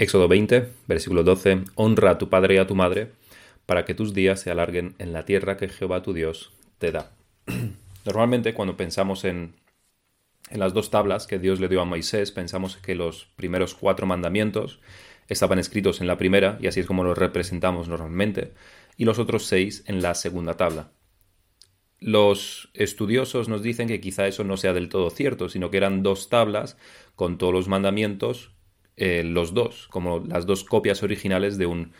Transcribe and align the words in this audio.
Éxodo 0.00 0.28
20, 0.28 0.66
versículo 0.86 1.24
12, 1.24 1.64
Honra 1.74 2.12
a 2.12 2.16
tu 2.16 2.30
padre 2.30 2.54
y 2.54 2.56
a 2.56 2.66
tu 2.66 2.74
madre, 2.74 3.12
para 3.66 3.84
que 3.84 3.94
tus 3.94 4.14
días 4.14 4.40
se 4.40 4.50
alarguen 4.50 4.94
en 4.98 5.12
la 5.12 5.26
tierra 5.26 5.58
que 5.58 5.68
Jehová 5.68 6.02
tu 6.02 6.14
Dios 6.14 6.52
te 6.78 6.90
da. 6.90 7.12
Normalmente 8.06 8.54
cuando 8.54 8.78
pensamos 8.78 9.26
en, 9.26 9.56
en 10.48 10.58
las 10.58 10.72
dos 10.72 10.88
tablas 10.88 11.26
que 11.26 11.38
Dios 11.38 11.60
le 11.60 11.68
dio 11.68 11.82
a 11.82 11.84
Moisés, 11.84 12.32
pensamos 12.32 12.78
que 12.78 12.94
los 12.94 13.26
primeros 13.36 13.74
cuatro 13.74 14.06
mandamientos 14.06 14.80
estaban 15.28 15.58
escritos 15.58 16.00
en 16.00 16.06
la 16.06 16.16
primera, 16.16 16.56
y 16.62 16.66
así 16.66 16.80
es 16.80 16.86
como 16.86 17.04
los 17.04 17.18
representamos 17.18 17.86
normalmente, 17.86 18.54
y 18.96 19.04
los 19.04 19.18
otros 19.18 19.44
seis 19.44 19.84
en 19.86 20.00
la 20.00 20.14
segunda 20.14 20.54
tabla. 20.56 20.92
Los 21.98 22.70
estudiosos 22.72 23.50
nos 23.50 23.62
dicen 23.62 23.88
que 23.88 24.00
quizá 24.00 24.26
eso 24.26 24.44
no 24.44 24.56
sea 24.56 24.72
del 24.72 24.88
todo 24.88 25.10
cierto, 25.10 25.50
sino 25.50 25.70
que 25.70 25.76
eran 25.76 26.02
dos 26.02 26.30
tablas 26.30 26.78
con 27.16 27.36
todos 27.36 27.52
los 27.52 27.68
mandamientos 27.68 28.52
eh, 29.00 29.24
los 29.24 29.54
dos, 29.54 29.88
como 29.88 30.20
las 30.20 30.44
dos 30.44 30.62
copias 30.62 31.02
originales 31.02 31.56
de 31.56 31.64
un, 31.64 31.92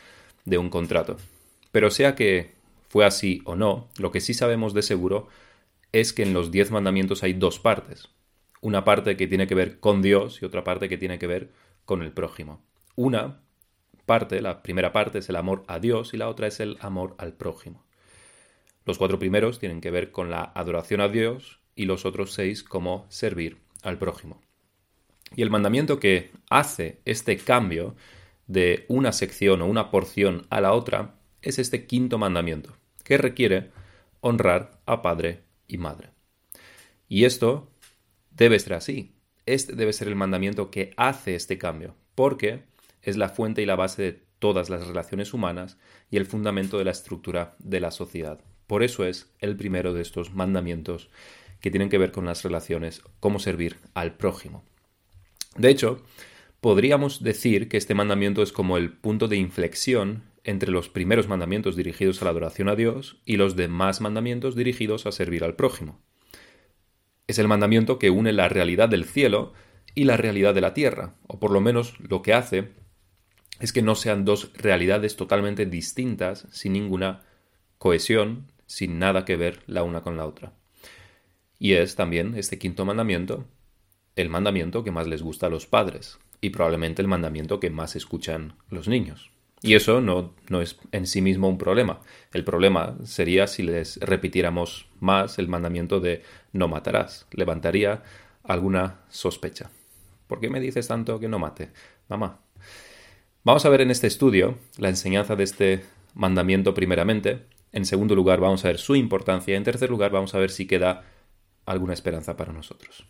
de 0.44 0.58
un 0.58 0.68
contrato. 0.68 1.16
Pero 1.72 1.90
sea 1.90 2.14
que 2.14 2.52
fue 2.90 3.06
así 3.06 3.40
o 3.46 3.56
no, 3.56 3.88
lo 3.96 4.12
que 4.12 4.20
sí 4.20 4.34
sabemos 4.34 4.74
de 4.74 4.82
seguro 4.82 5.28
es 5.92 6.12
que 6.12 6.24
en 6.24 6.34
los 6.34 6.50
diez 6.50 6.70
mandamientos 6.70 7.22
hay 7.22 7.32
dos 7.32 7.58
partes. 7.58 8.10
Una 8.60 8.84
parte 8.84 9.16
que 9.16 9.26
tiene 9.26 9.46
que 9.46 9.54
ver 9.54 9.80
con 9.80 10.02
Dios 10.02 10.42
y 10.42 10.44
otra 10.44 10.62
parte 10.62 10.90
que 10.90 10.98
tiene 10.98 11.18
que 11.18 11.26
ver 11.26 11.52
con 11.86 12.02
el 12.02 12.12
prójimo. 12.12 12.62
Una 12.96 13.40
parte, 14.04 14.42
la 14.42 14.62
primera 14.62 14.92
parte 14.92 15.20
es 15.20 15.28
el 15.30 15.36
amor 15.36 15.64
a 15.68 15.78
Dios 15.78 16.12
y 16.12 16.18
la 16.18 16.28
otra 16.28 16.48
es 16.48 16.60
el 16.60 16.76
amor 16.82 17.14
al 17.16 17.32
prójimo. 17.32 17.82
Los 18.84 18.98
cuatro 18.98 19.18
primeros 19.18 19.58
tienen 19.58 19.80
que 19.80 19.90
ver 19.90 20.10
con 20.10 20.28
la 20.28 20.52
adoración 20.54 21.00
a 21.00 21.08
Dios 21.08 21.60
y 21.74 21.86
los 21.86 22.04
otros 22.04 22.34
seis 22.34 22.62
como 22.62 23.06
servir 23.08 23.56
al 23.82 23.96
prójimo. 23.96 24.42
Y 25.34 25.42
el 25.42 25.50
mandamiento 25.50 26.00
que 26.00 26.30
hace 26.48 27.00
este 27.04 27.36
cambio 27.38 27.94
de 28.46 28.84
una 28.88 29.12
sección 29.12 29.62
o 29.62 29.66
una 29.66 29.90
porción 29.90 30.46
a 30.50 30.60
la 30.60 30.72
otra 30.72 31.14
es 31.42 31.58
este 31.58 31.86
quinto 31.86 32.18
mandamiento, 32.18 32.76
que 33.04 33.16
requiere 33.16 33.70
honrar 34.20 34.80
a 34.86 35.02
padre 35.02 35.42
y 35.66 35.78
madre. 35.78 36.10
Y 37.08 37.24
esto 37.24 37.70
debe 38.30 38.58
ser 38.58 38.74
así. 38.74 39.14
Este 39.46 39.74
debe 39.74 39.92
ser 39.92 40.08
el 40.08 40.16
mandamiento 40.16 40.70
que 40.70 40.92
hace 40.96 41.34
este 41.34 41.58
cambio, 41.58 41.94
porque 42.14 42.64
es 43.02 43.16
la 43.16 43.28
fuente 43.28 43.62
y 43.62 43.66
la 43.66 43.76
base 43.76 44.02
de 44.02 44.22
todas 44.38 44.70
las 44.70 44.86
relaciones 44.86 45.32
humanas 45.32 45.78
y 46.10 46.16
el 46.16 46.26
fundamento 46.26 46.78
de 46.78 46.84
la 46.84 46.90
estructura 46.90 47.56
de 47.58 47.80
la 47.80 47.90
sociedad. 47.90 48.40
Por 48.66 48.82
eso 48.82 49.04
es 49.04 49.32
el 49.38 49.56
primero 49.56 49.92
de 49.92 50.02
estos 50.02 50.34
mandamientos 50.34 51.10
que 51.60 51.70
tienen 51.70 51.88
que 51.88 51.98
ver 51.98 52.12
con 52.12 52.24
las 52.24 52.42
relaciones, 52.42 53.02
cómo 53.20 53.38
servir 53.38 53.78
al 53.94 54.16
prójimo. 54.16 54.64
De 55.56 55.70
hecho, 55.70 56.02
podríamos 56.60 57.22
decir 57.22 57.68
que 57.68 57.76
este 57.76 57.94
mandamiento 57.94 58.42
es 58.42 58.52
como 58.52 58.76
el 58.76 58.92
punto 58.92 59.28
de 59.28 59.36
inflexión 59.36 60.24
entre 60.44 60.70
los 60.70 60.88
primeros 60.88 61.28
mandamientos 61.28 61.76
dirigidos 61.76 62.20
a 62.20 62.24
la 62.24 62.30
adoración 62.30 62.68
a 62.68 62.76
Dios 62.76 63.20
y 63.24 63.36
los 63.36 63.56
demás 63.56 64.00
mandamientos 64.00 64.56
dirigidos 64.56 65.06
a 65.06 65.12
servir 65.12 65.44
al 65.44 65.56
prójimo. 65.56 66.00
Es 67.26 67.38
el 67.38 67.48
mandamiento 67.48 67.98
que 67.98 68.10
une 68.10 68.32
la 68.32 68.48
realidad 68.48 68.88
del 68.88 69.04
cielo 69.04 69.52
y 69.94 70.04
la 70.04 70.16
realidad 70.16 70.54
de 70.54 70.60
la 70.60 70.74
tierra, 70.74 71.16
o 71.26 71.38
por 71.38 71.50
lo 71.50 71.60
menos 71.60 71.98
lo 72.00 72.22
que 72.22 72.34
hace 72.34 72.70
es 73.60 73.72
que 73.72 73.82
no 73.82 73.94
sean 73.94 74.24
dos 74.24 74.52
realidades 74.54 75.16
totalmente 75.16 75.66
distintas, 75.66 76.46
sin 76.50 76.72
ninguna 76.72 77.22
cohesión, 77.78 78.50
sin 78.66 78.98
nada 78.98 79.24
que 79.24 79.36
ver 79.36 79.62
la 79.66 79.82
una 79.82 80.00
con 80.00 80.16
la 80.16 80.26
otra. 80.26 80.54
Y 81.58 81.74
es 81.74 81.94
también 81.94 82.34
este 82.36 82.58
quinto 82.58 82.84
mandamiento 82.84 83.46
el 84.20 84.28
mandamiento 84.28 84.84
que 84.84 84.90
más 84.90 85.06
les 85.06 85.22
gusta 85.22 85.46
a 85.46 85.50
los 85.50 85.66
padres 85.66 86.18
y 86.40 86.50
probablemente 86.50 87.02
el 87.02 87.08
mandamiento 87.08 87.60
que 87.60 87.70
más 87.70 87.96
escuchan 87.96 88.54
los 88.70 88.88
niños. 88.88 89.30
Y 89.62 89.74
eso 89.74 90.00
no, 90.00 90.32
no, 90.48 90.62
es 90.62 90.78
en 90.92 91.06
sí 91.06 91.20
mismo 91.20 91.48
un 91.48 91.58
problema. 91.58 92.00
El 92.32 92.44
problema 92.44 92.96
sería 93.04 93.46
si 93.46 93.62
les 93.62 93.98
repitiéramos 93.98 94.86
más 95.00 95.38
el 95.38 95.48
mandamiento 95.48 96.00
de 96.00 96.22
no 96.52 96.66
matarás. 96.66 97.26
Levantaría 97.32 98.02
alguna 98.42 99.00
sospecha. 99.10 99.70
¿Por 100.26 100.40
qué 100.40 100.48
me 100.48 100.60
dices 100.60 100.88
tanto 100.88 101.20
que 101.20 101.28
no 101.28 101.38
mate? 101.38 101.70
Mamá. 102.08 102.40
Vamos 103.44 103.66
a 103.66 103.68
ver 103.68 103.82
en 103.82 103.90
este 103.90 104.06
estudio 104.06 104.58
la 104.78 104.88
enseñanza 104.88 105.36
de 105.36 105.44
este 105.44 105.84
mandamiento 106.14 106.72
primeramente. 106.72 107.46
En 107.72 107.84
segundo 107.84 108.14
lugar 108.14 108.40
vamos 108.40 108.64
a 108.64 108.68
ver 108.68 108.78
su 108.78 108.96
importancia. 108.96 109.56
En 109.56 109.64
tercer 109.64 109.90
lugar 109.90 110.10
vamos 110.10 110.34
a 110.34 110.38
ver 110.38 110.50
si 110.50 110.66
queda 110.66 111.04
alguna 111.66 111.92
esperanza 111.92 112.36
para 112.36 112.52
nosotros. 112.52 113.06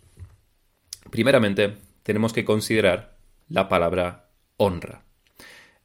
Primeramente, 1.11 1.77
tenemos 2.03 2.33
que 2.33 2.45
considerar 2.45 3.17
la 3.49 3.69
palabra 3.69 4.29
honra. 4.57 5.03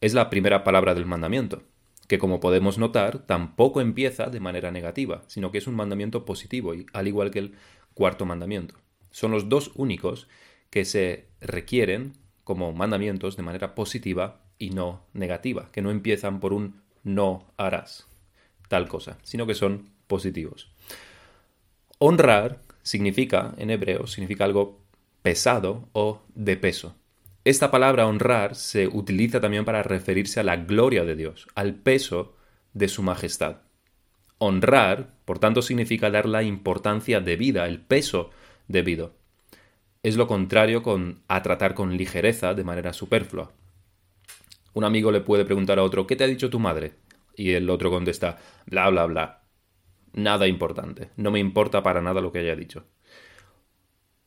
Es 0.02 0.14
la 0.14 0.30
primera 0.30 0.64
palabra 0.64 0.94
del 0.94 1.06
mandamiento, 1.06 1.64
que 2.08 2.20
como 2.20 2.40
podemos 2.40 2.78
notar 2.78 3.20
tampoco 3.20 3.82
empieza 3.82 4.28
de 4.28 4.40
manera 4.40 4.72
negativa, 4.72 5.24
sino 5.28 5.52
que 5.52 5.60
es 5.60 5.68
un 5.68 5.76
mandamiento 5.76 6.26
positivo, 6.26 6.74
al 6.94 7.08
igual 7.08 7.32
que 7.32 7.40
el 7.40 7.56
cuarto 7.94 8.26
mandamiento. 8.26 8.76
Son 9.12 9.32
los 9.32 9.50
dos 9.50 9.72
únicos 9.76 10.28
que 10.70 10.86
se 10.86 11.30
requieren 11.40 12.14
como 12.44 12.74
mandamientos 12.74 13.38
de 13.38 13.44
manera 13.44 13.74
positiva 13.74 14.42
y 14.60 14.72
no 14.72 15.06
negativa, 15.14 15.70
que 15.72 15.82
no 15.82 15.90
empiezan 15.90 16.40
por 16.40 16.54
un 16.54 16.82
no 17.04 17.54
harás 17.58 18.08
tal 18.68 18.88
cosa, 18.88 19.18
sino 19.24 19.46
que 19.46 19.54
son 19.54 19.90
positivos. 20.08 20.72
Honrar 21.98 22.62
significa, 22.84 23.54
en 23.58 23.70
hebreo, 23.70 24.08
significa 24.08 24.46
algo 24.46 24.85
pesado 25.26 25.90
o 25.94 26.22
de 26.36 26.56
peso. 26.56 26.96
Esta 27.46 27.72
palabra 27.72 28.06
honrar 28.06 28.54
se 28.54 28.86
utiliza 28.86 29.42
también 29.42 29.66
para 29.66 29.82
referirse 29.82 30.40
a 30.40 30.44
la 30.44 30.56
gloria 30.56 31.04
de 31.04 31.16
Dios, 31.16 31.48
al 31.56 31.74
peso 31.74 32.36
de 32.74 32.88
su 32.88 33.02
majestad. 33.02 33.62
Honrar, 34.38 35.16
por 35.26 35.40
tanto, 35.40 35.64
significa 35.64 36.12
dar 36.12 36.28
la 36.28 36.44
importancia 36.44 37.22
debida, 37.22 37.66
el 37.66 37.82
peso 37.82 38.30
debido. 38.68 39.16
Es 40.04 40.16
lo 40.16 40.28
contrario 40.28 40.84
con, 40.84 41.24
a 41.28 41.42
tratar 41.42 41.74
con 41.74 41.98
ligereza 41.98 42.54
de 42.54 42.64
manera 42.64 42.94
superflua. 42.94 43.52
Un 44.74 44.84
amigo 44.84 45.12
le 45.12 45.22
puede 45.22 45.44
preguntar 45.44 45.80
a 45.80 45.84
otro, 45.84 46.06
¿qué 46.06 46.16
te 46.16 46.24
ha 46.24 46.28
dicho 46.28 46.52
tu 46.52 46.60
madre? 46.60 46.94
Y 47.36 47.54
el 47.54 47.68
otro 47.72 47.90
contesta, 47.90 48.38
bla, 48.68 48.88
bla, 48.92 49.08
bla. 49.08 49.42
Nada 50.14 50.46
importante. 50.46 51.10
No 51.18 51.32
me 51.32 51.40
importa 51.40 51.82
para 51.82 52.04
nada 52.04 52.22
lo 52.22 52.32
que 52.32 52.40
haya 52.40 52.56
dicho. 52.56 52.86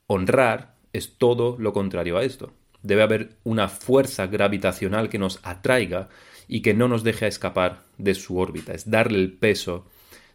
Honrar 0.08 0.77
es 0.92 1.16
todo 1.18 1.56
lo 1.58 1.72
contrario 1.72 2.16
a 2.16 2.24
esto. 2.24 2.52
Debe 2.82 3.02
haber 3.02 3.36
una 3.44 3.68
fuerza 3.68 4.26
gravitacional 4.26 5.08
que 5.08 5.18
nos 5.18 5.40
atraiga 5.42 6.08
y 6.46 6.62
que 6.62 6.74
no 6.74 6.88
nos 6.88 7.04
deje 7.04 7.26
escapar 7.26 7.82
de 7.98 8.14
su 8.14 8.38
órbita. 8.38 8.72
Es 8.72 8.90
darle 8.90 9.18
el 9.18 9.32
peso 9.32 9.86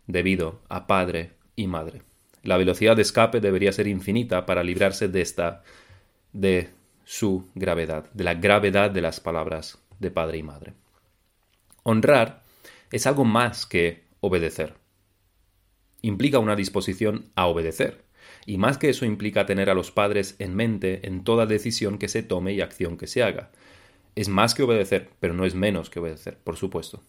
debido 0.08 0.62
a 0.70 0.88
padre 0.88 1.32
y 1.56 1.68
madre. 1.68 2.02
La 2.44 2.58
velocidad 2.58 2.96
de 2.96 3.02
escape 3.02 3.40
debería 3.40 3.72
ser 3.72 3.88
infinita 3.88 4.46
para 4.46 4.64
librarse 4.64 5.08
de 5.08 5.22
esta, 5.22 5.64
de 6.34 6.70
su 7.06 7.50
gravedad, 7.56 8.12
de 8.14 8.24
la 8.24 8.34
gravedad 8.34 8.92
de 8.92 9.02
las 9.02 9.20
palabras 9.20 9.80
de 10.00 10.12
padre 10.12 10.38
y 10.38 10.44
madre. 10.44 10.74
Honrar 11.84 12.44
es 12.92 13.08
algo 13.08 13.26
más 13.26 13.66
que 13.66 14.04
obedecer. 14.20 14.76
Implica 16.02 16.40
una 16.40 16.56
disposición 16.56 17.32
a 17.36 17.48
obedecer. 17.48 18.04
Y 18.46 18.58
más 18.58 18.78
que 18.78 18.90
eso 18.90 19.06
implica 19.06 19.46
tener 19.46 19.70
a 19.70 19.74
los 19.74 19.92
padres 19.92 20.36
en 20.40 20.56
mente 20.56 21.08
en 21.08 21.24
toda 21.24 21.46
decisión 21.46 21.98
que 21.98 22.10
se 22.10 22.24
tome 22.24 22.54
y 22.54 22.62
acción 22.62 22.98
que 22.98 23.08
se 23.08 23.24
haga. 23.24 23.52
Es 24.16 24.30
más 24.30 24.54
que 24.54 24.64
obedecer, 24.64 25.10
pero 25.20 25.34
no 25.34 25.46
es 25.46 25.56
menos 25.56 25.90
que 25.90 26.00
obedecer, 26.00 26.38
por 26.44 26.58
supuesto. 26.58 27.02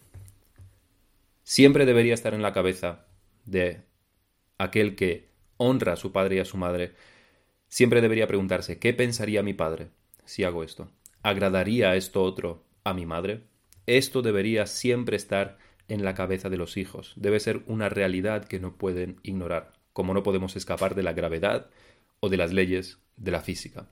Siempre 1.42 1.86
debería 1.86 2.14
estar 2.14 2.34
en 2.34 2.42
la 2.42 2.52
cabeza 2.52 3.06
de 3.44 3.82
aquel 4.58 4.94
que 4.96 5.28
honra 5.56 5.94
a 5.94 5.96
su 5.96 6.12
padre 6.12 6.36
y 6.36 6.38
a 6.38 6.44
su 6.44 6.56
madre, 6.56 6.94
siempre 7.68 8.00
debería 8.00 8.26
preguntarse, 8.26 8.78
¿qué 8.78 8.94
pensaría 8.94 9.42
mi 9.42 9.54
padre 9.54 9.88
si 10.24 10.44
hago 10.44 10.64
esto? 10.64 10.90
¿Agradaría 11.22 11.96
esto 11.96 12.22
otro 12.22 12.64
a 12.84 12.94
mi 12.94 13.06
madre? 13.06 13.42
Esto 13.86 14.22
debería 14.22 14.66
siempre 14.66 15.16
estar 15.16 15.58
en 15.88 16.04
la 16.04 16.14
cabeza 16.14 16.48
de 16.48 16.56
los 16.56 16.76
hijos. 16.76 17.12
Debe 17.16 17.40
ser 17.40 17.62
una 17.66 17.88
realidad 17.88 18.46
que 18.46 18.60
no 18.60 18.76
pueden 18.76 19.20
ignorar 19.22 19.72
como 19.94 20.12
no 20.12 20.22
podemos 20.22 20.56
escapar 20.56 20.94
de 20.94 21.02
la 21.02 21.14
gravedad 21.14 21.70
o 22.20 22.28
de 22.28 22.36
las 22.36 22.52
leyes 22.52 22.98
de 23.16 23.30
la 23.30 23.40
física. 23.40 23.86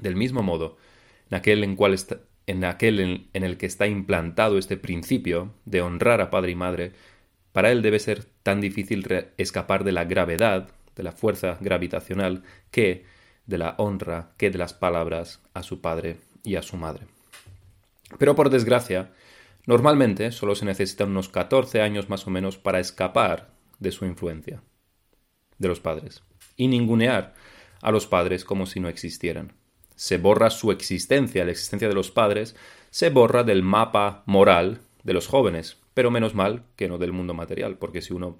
Del 0.00 0.16
mismo 0.16 0.42
modo, 0.42 0.78
en 1.28 1.36
aquel 2.64 3.00
en, 3.00 3.44
el 3.44 3.56
que 3.58 3.66
está 3.66 3.86
implantado 3.86 4.56
este 4.56 4.78
principio 4.78 5.52
de 5.66 5.82
honrar 5.82 6.22
a 6.22 6.30
padre 6.30 6.52
y 6.52 6.54
madre, 6.54 6.92
para 7.52 7.72
él 7.72 7.82
debe 7.82 7.98
ser 7.98 8.24
tan 8.42 8.60
difícil 8.60 9.04
escapar 9.36 9.84
de 9.84 9.92
la 9.92 10.04
gravedad, 10.04 10.70
de 10.94 11.02
la 11.02 11.12
fuerza 11.12 11.58
gravitacional, 11.60 12.44
que 12.70 13.04
de 13.46 13.58
la 13.58 13.74
honra, 13.78 14.30
que 14.36 14.50
de 14.50 14.58
las 14.58 14.72
palabras 14.72 15.40
a 15.52 15.62
su 15.62 15.80
padre 15.80 16.18
y 16.44 16.54
a 16.54 16.62
su 16.62 16.76
madre. 16.76 17.06
Pero 18.18 18.36
por 18.36 18.50
desgracia, 18.50 19.10
normalmente 19.66 20.30
solo 20.30 20.54
se 20.54 20.64
necesitan 20.64 21.10
unos 21.10 21.28
14 21.28 21.80
años 21.80 22.08
más 22.08 22.26
o 22.26 22.30
menos 22.30 22.56
para 22.56 22.78
escapar 22.78 23.50
de 23.80 23.90
su 23.90 24.04
influencia 24.04 24.62
de 25.58 25.68
los 25.68 25.80
padres 25.80 26.22
y 26.56 26.68
ningunear 26.68 27.34
a 27.80 27.90
los 27.90 28.06
padres 28.06 28.44
como 28.44 28.66
si 28.66 28.80
no 28.80 28.88
existieran. 28.88 29.54
se 29.94 30.16
borra 30.16 30.50
su 30.50 30.70
existencia, 30.70 31.44
la 31.44 31.50
existencia 31.50 31.88
de 31.88 31.94
los 31.94 32.12
padres, 32.12 32.54
se 32.90 33.10
borra 33.10 33.42
del 33.42 33.64
mapa 33.64 34.22
moral 34.26 34.80
de 35.02 35.12
los 35.12 35.26
jóvenes, 35.26 35.78
pero 35.92 36.12
menos 36.12 36.36
mal 36.36 36.62
que 36.76 36.86
no 36.86 36.98
del 36.98 37.12
mundo 37.12 37.34
material, 37.34 37.78
porque 37.78 38.00
si 38.00 38.14
uno, 38.14 38.38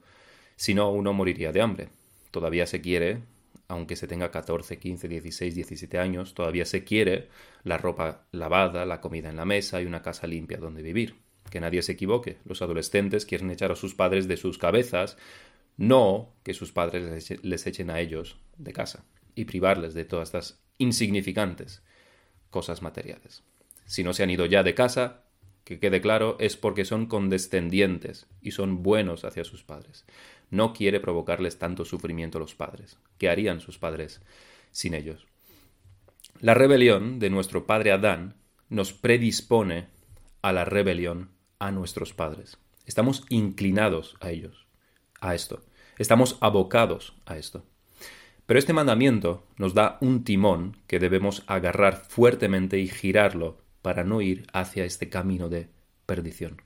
si 0.55 0.75
no, 0.75 0.91
uno 0.91 1.13
moriría 1.13 1.51
de 1.51 1.61
hambre. 1.61 1.89
Todavía 2.31 2.67
se 2.67 2.81
quiere, 2.81 3.23
aunque 3.67 3.97
se 3.97 4.07
tenga 4.07 4.31
14, 4.31 4.79
15, 4.79 5.09
16, 5.09 5.55
17 5.57 5.99
años, 5.99 6.35
todavía 6.35 6.65
se 6.65 6.85
quiere 6.85 7.29
la 7.65 7.77
ropa 7.77 8.27
lavada, 8.31 8.87
la 8.87 9.01
comida 9.01 9.29
en 9.29 9.37
la 9.37 9.45
mesa 9.45 9.83
y 9.83 9.87
una 9.87 10.03
casa 10.03 10.29
limpia 10.29 10.59
donde 10.59 10.83
vivir. 10.83 11.17
Que 11.51 11.61
nadie 11.61 11.83
se 11.83 11.93
equivoque, 11.93 12.37
los 12.45 12.63
adolescentes 12.63 13.27
quieren 13.27 13.51
echar 13.51 13.73
a 13.73 13.77
sus 13.77 13.95
padres 13.95 14.29
de 14.29 14.37
sus 14.37 14.59
cabezas, 14.59 15.17
no 15.79 16.35
que 16.43 16.53
sus 16.53 16.73
padres 16.73 17.31
les 17.43 17.67
echen 17.67 17.89
a 17.89 18.01
ellos 18.01 18.39
de 18.59 18.75
casa 18.75 19.05
y 19.35 19.47
privarles 19.47 19.95
de 19.95 20.05
todas 20.05 20.29
estas 20.29 20.61
insignificantes 20.77 21.83
cosas 22.51 22.83
materiales. 22.83 23.45
Si 23.87 24.05
no 24.05 24.13
se 24.13 24.23
han 24.23 24.31
ido 24.31 24.45
ya 24.45 24.63
de 24.63 24.75
casa, 24.75 25.25
que 25.65 25.79
quede 25.79 26.01
claro, 26.01 26.37
es 26.41 26.57
porque 26.57 26.85
son 26.85 27.07
condescendientes 27.07 28.27
y 28.41 28.51
son 28.51 28.83
buenos 28.83 29.25
hacia 29.25 29.45
sus 29.45 29.65
padres. 29.65 30.05
No 30.51 30.73
quiere 30.73 30.99
provocarles 30.99 31.59
tanto 31.59 31.85
sufrimiento 31.85 32.39
a 32.39 32.41
los 32.41 32.55
padres. 32.55 32.99
¿Qué 33.19 33.29
harían 33.29 33.61
sus 33.61 33.79
padres 33.79 34.21
sin 34.71 34.95
ellos? 34.95 35.27
La 36.41 36.55
rebelión 36.55 37.19
de 37.19 37.31
nuestro 37.31 37.67
padre 37.67 37.93
Adán 37.93 38.35
nos 38.69 38.93
predispone 38.93 39.89
a 40.43 40.53
la 40.53 40.65
rebelión 40.65 41.31
a 41.59 41.71
nuestros 41.71 42.15
padres. 42.15 42.59
Estamos 42.87 43.25
inclinados 43.29 44.17
a 44.21 44.31
ellos, 44.31 44.67
a 45.21 45.35
esto. 45.35 45.63
Estamos 45.99 46.39
abocados 46.41 47.15
a 47.27 47.37
esto. 47.37 47.65
Pero 48.47 48.59
este 48.59 48.73
mandamiento 48.73 49.45
nos 49.59 49.75
da 49.75 49.99
un 50.01 50.25
timón 50.25 50.77
que 50.87 50.99
debemos 50.99 51.43
agarrar 51.47 51.97
fuertemente 52.09 52.79
y 52.79 52.89
girarlo 52.89 53.59
para 53.83 54.05
no 54.05 54.23
ir 54.23 54.47
hacia 54.53 54.85
este 54.85 55.11
camino 55.11 55.49
de 55.49 55.69
perdición. 56.07 56.63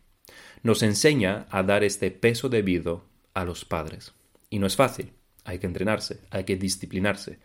Nos 0.62 0.82
enseña 0.82 1.46
a 1.50 1.62
dar 1.62 1.82
este 1.82 2.10
peso 2.10 2.48
debido 2.48 3.04
a 3.34 3.44
los 3.44 3.64
padres. 3.64 4.12
Y 4.48 4.58
no 4.58 4.66
es 4.66 4.76
fácil, 4.76 5.12
hay 5.44 5.58
que 5.58 5.66
entrenarse, 5.66 6.20
hay 6.30 6.44
que 6.44 6.56
disciplinarse. 6.56 7.38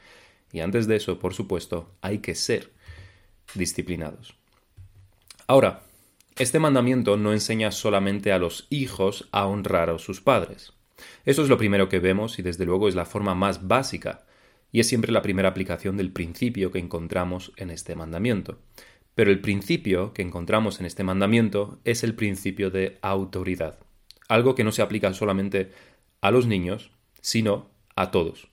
Y 0.51 0.59
antes 0.59 0.87
de 0.87 0.97
eso, 0.97 1.19
por 1.19 1.33
supuesto, 1.33 1.95
hay 2.01 2.19
que 2.19 2.35
ser 2.35 2.71
disciplinados. 3.55 4.35
Ahora, 5.47 5.83
este 6.35 6.59
mandamiento 6.59 7.17
no 7.17 7.33
enseña 7.33 7.71
solamente 7.71 8.31
a 8.31 8.37
los 8.37 8.67
hijos 8.69 9.27
a 9.31 9.47
honrar 9.47 9.89
a 9.89 9.97
sus 9.97 10.21
padres. 10.21 10.73
Eso 11.25 11.44
es 11.44 11.49
lo 11.49 11.57
primero 11.57 11.89
que 11.89 11.99
vemos 11.99 12.39
y 12.39 12.41
desde 12.41 12.65
luego 12.65 12.88
es 12.88 12.95
la 12.95 13.05
forma 13.05 13.35
más 13.35 13.67
básica 13.67 14.25
y 14.71 14.79
es 14.79 14.88
siempre 14.88 15.11
la 15.11 15.21
primera 15.21 15.49
aplicación 15.49 15.97
del 15.97 16.11
principio 16.11 16.71
que 16.71 16.79
encontramos 16.79 17.53
en 17.57 17.69
este 17.69 17.95
mandamiento. 17.95 18.59
Pero 19.15 19.31
el 19.31 19.41
principio 19.41 20.13
que 20.13 20.21
encontramos 20.21 20.79
en 20.79 20.85
este 20.85 21.03
mandamiento 21.03 21.79
es 21.83 22.03
el 22.03 22.15
principio 22.15 22.69
de 22.69 22.99
autoridad, 23.01 23.79
algo 24.27 24.55
que 24.55 24.63
no 24.63 24.71
se 24.71 24.81
aplica 24.81 25.13
solamente 25.13 25.71
a 26.21 26.31
los 26.31 26.45
niños, 26.45 26.91
sino 27.21 27.69
a 27.95 28.11
todos. 28.11 28.49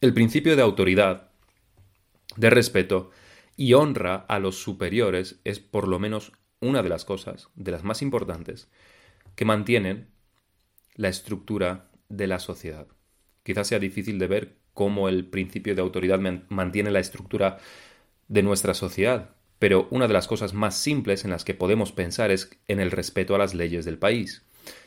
El 0.00 0.14
principio 0.14 0.56
de 0.56 0.62
autoridad, 0.62 1.30
de 2.36 2.50
respeto 2.50 3.10
y 3.56 3.74
honra 3.74 4.16
a 4.28 4.38
los 4.38 4.56
superiores 4.56 5.40
es 5.44 5.60
por 5.60 5.88
lo 5.88 5.98
menos 5.98 6.32
una 6.60 6.82
de 6.82 6.88
las 6.88 7.04
cosas, 7.04 7.48
de 7.54 7.70
las 7.70 7.84
más 7.84 8.02
importantes, 8.02 8.68
que 9.34 9.44
mantienen 9.44 10.08
la 10.94 11.08
estructura 11.08 11.90
de 12.08 12.26
la 12.26 12.38
sociedad. 12.38 12.86
Quizás 13.42 13.68
sea 13.68 13.78
difícil 13.78 14.18
de 14.18 14.26
ver 14.26 14.56
cómo 14.72 15.08
el 15.08 15.26
principio 15.26 15.74
de 15.74 15.82
autoridad 15.82 16.20
mantiene 16.48 16.90
la 16.90 17.00
estructura 17.00 17.58
de 18.28 18.42
nuestra 18.42 18.74
sociedad, 18.74 19.30
pero 19.58 19.86
una 19.90 20.08
de 20.08 20.14
las 20.14 20.26
cosas 20.26 20.54
más 20.54 20.76
simples 20.76 21.24
en 21.24 21.30
las 21.30 21.44
que 21.44 21.54
podemos 21.54 21.92
pensar 21.92 22.30
es 22.30 22.50
en 22.68 22.80
el 22.80 22.90
respeto 22.90 23.34
a 23.34 23.38
las 23.38 23.54
leyes 23.54 23.84
del 23.84 23.98
país. 23.98 24.44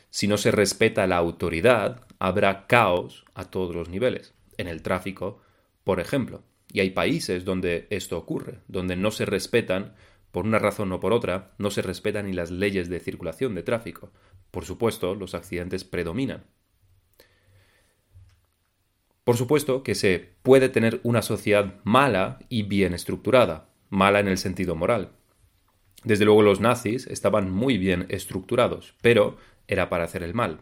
Si 0.09 0.27
no 0.27 0.37
se 0.37 0.51
respeta 0.51 1.07
la 1.07 1.17
autoridad, 1.17 2.05
habrá 2.19 2.67
caos 2.67 3.25
a 3.33 3.45
todos 3.45 3.75
los 3.75 3.89
niveles. 3.89 4.33
En 4.57 4.67
el 4.67 4.81
tráfico, 4.81 5.41
por 5.83 5.99
ejemplo. 5.99 6.43
Y 6.71 6.81
hay 6.81 6.89
países 6.89 7.45
donde 7.45 7.87
esto 7.89 8.17
ocurre, 8.17 8.59
donde 8.67 8.95
no 8.95 9.11
se 9.11 9.25
respetan, 9.25 9.93
por 10.31 10.45
una 10.45 10.59
razón 10.59 10.91
o 10.91 10.99
por 10.99 11.13
otra, 11.13 11.53
no 11.57 11.71
se 11.71 11.81
respetan 11.81 12.25
ni 12.25 12.33
las 12.33 12.51
leyes 12.51 12.89
de 12.89 12.99
circulación 12.99 13.55
de 13.55 13.63
tráfico. 13.63 14.11
Por 14.51 14.65
supuesto, 14.65 15.15
los 15.15 15.35
accidentes 15.35 15.83
predominan. 15.83 16.45
Por 19.23 19.35
supuesto 19.35 19.83
que 19.83 19.93
se 19.93 20.35
puede 20.41 20.69
tener 20.69 21.01
una 21.03 21.21
sociedad 21.21 21.75
mala 21.83 22.39
y 22.47 22.63
bien 22.63 22.93
estructurada, 22.93 23.69
mala 23.89 24.21
en 24.21 24.29
el 24.29 24.37
sentido 24.37 24.75
moral. 24.75 25.11
Desde 26.03 26.23
luego 26.23 26.41
los 26.41 26.61
nazis 26.61 27.07
estaban 27.07 27.51
muy 27.51 27.77
bien 27.77 28.05
estructurados, 28.07 28.95
pero 29.01 29.37
era 29.67 29.89
para 29.89 30.05
hacer 30.05 30.23
el 30.23 30.33
mal. 30.33 30.61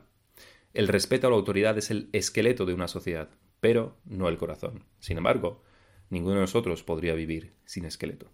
El 0.74 0.88
respeto 0.88 1.28
a 1.28 1.30
la 1.30 1.36
autoridad 1.36 1.78
es 1.78 1.92
el 1.92 2.10
esqueleto 2.12 2.66
de 2.66 2.74
una 2.74 2.88
sociedad, 2.88 3.30
pero 3.60 3.98
no 4.06 4.30
el 4.30 4.38
corazón. 4.38 4.84
Sin 5.00 5.18
embargo, 5.18 5.64
ninguno 6.10 6.36
de 6.36 6.42
nosotros 6.42 6.82
podría 6.82 7.14
vivir 7.14 7.54
sin 7.66 7.86
esqueleto. 7.86 8.32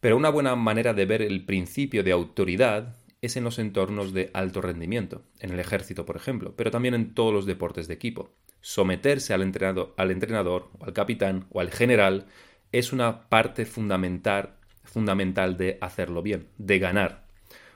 Pero 0.00 0.16
una 0.16 0.30
buena 0.30 0.56
manera 0.56 0.94
de 0.94 1.06
ver 1.06 1.22
el 1.22 1.44
principio 1.44 2.02
de 2.02 2.12
autoridad 2.12 2.96
es 3.22 3.36
en 3.36 3.44
los 3.44 3.58
entornos 3.58 4.12
de 4.12 4.30
alto 4.34 4.60
rendimiento, 4.60 5.22
en 5.40 5.52
el 5.52 5.60
ejército, 5.60 6.04
por 6.04 6.16
ejemplo, 6.16 6.54
pero 6.56 6.70
también 6.70 6.94
en 6.94 7.14
todos 7.14 7.32
los 7.32 7.46
deportes 7.46 7.88
de 7.88 7.94
equipo 7.94 8.34
someterse 8.62 9.34
al 9.34 9.42
entrenador, 9.42 9.92
al 9.98 10.10
entrenador 10.10 10.70
o 10.78 10.84
al 10.84 10.94
capitán 10.94 11.46
o 11.50 11.60
al 11.60 11.70
general 11.70 12.26
es 12.70 12.92
una 12.94 13.28
parte 13.28 13.66
fundamental, 13.66 14.54
fundamental 14.84 15.58
de 15.58 15.76
hacerlo 15.82 16.22
bien, 16.22 16.48
de 16.56 16.78
ganar. 16.78 17.26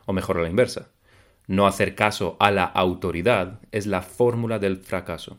O 0.07 0.13
mejor 0.13 0.39
a 0.39 0.43
la 0.43 0.49
inversa. 0.49 0.93
No 1.49 1.67
hacer 1.67 1.95
caso 1.95 2.37
a 2.41 2.51
la 2.51 2.65
autoridad 2.65 3.61
es 3.73 3.87
la 3.87 4.01
fórmula 4.01 4.59
del 4.59 4.79
fracaso. 4.79 5.39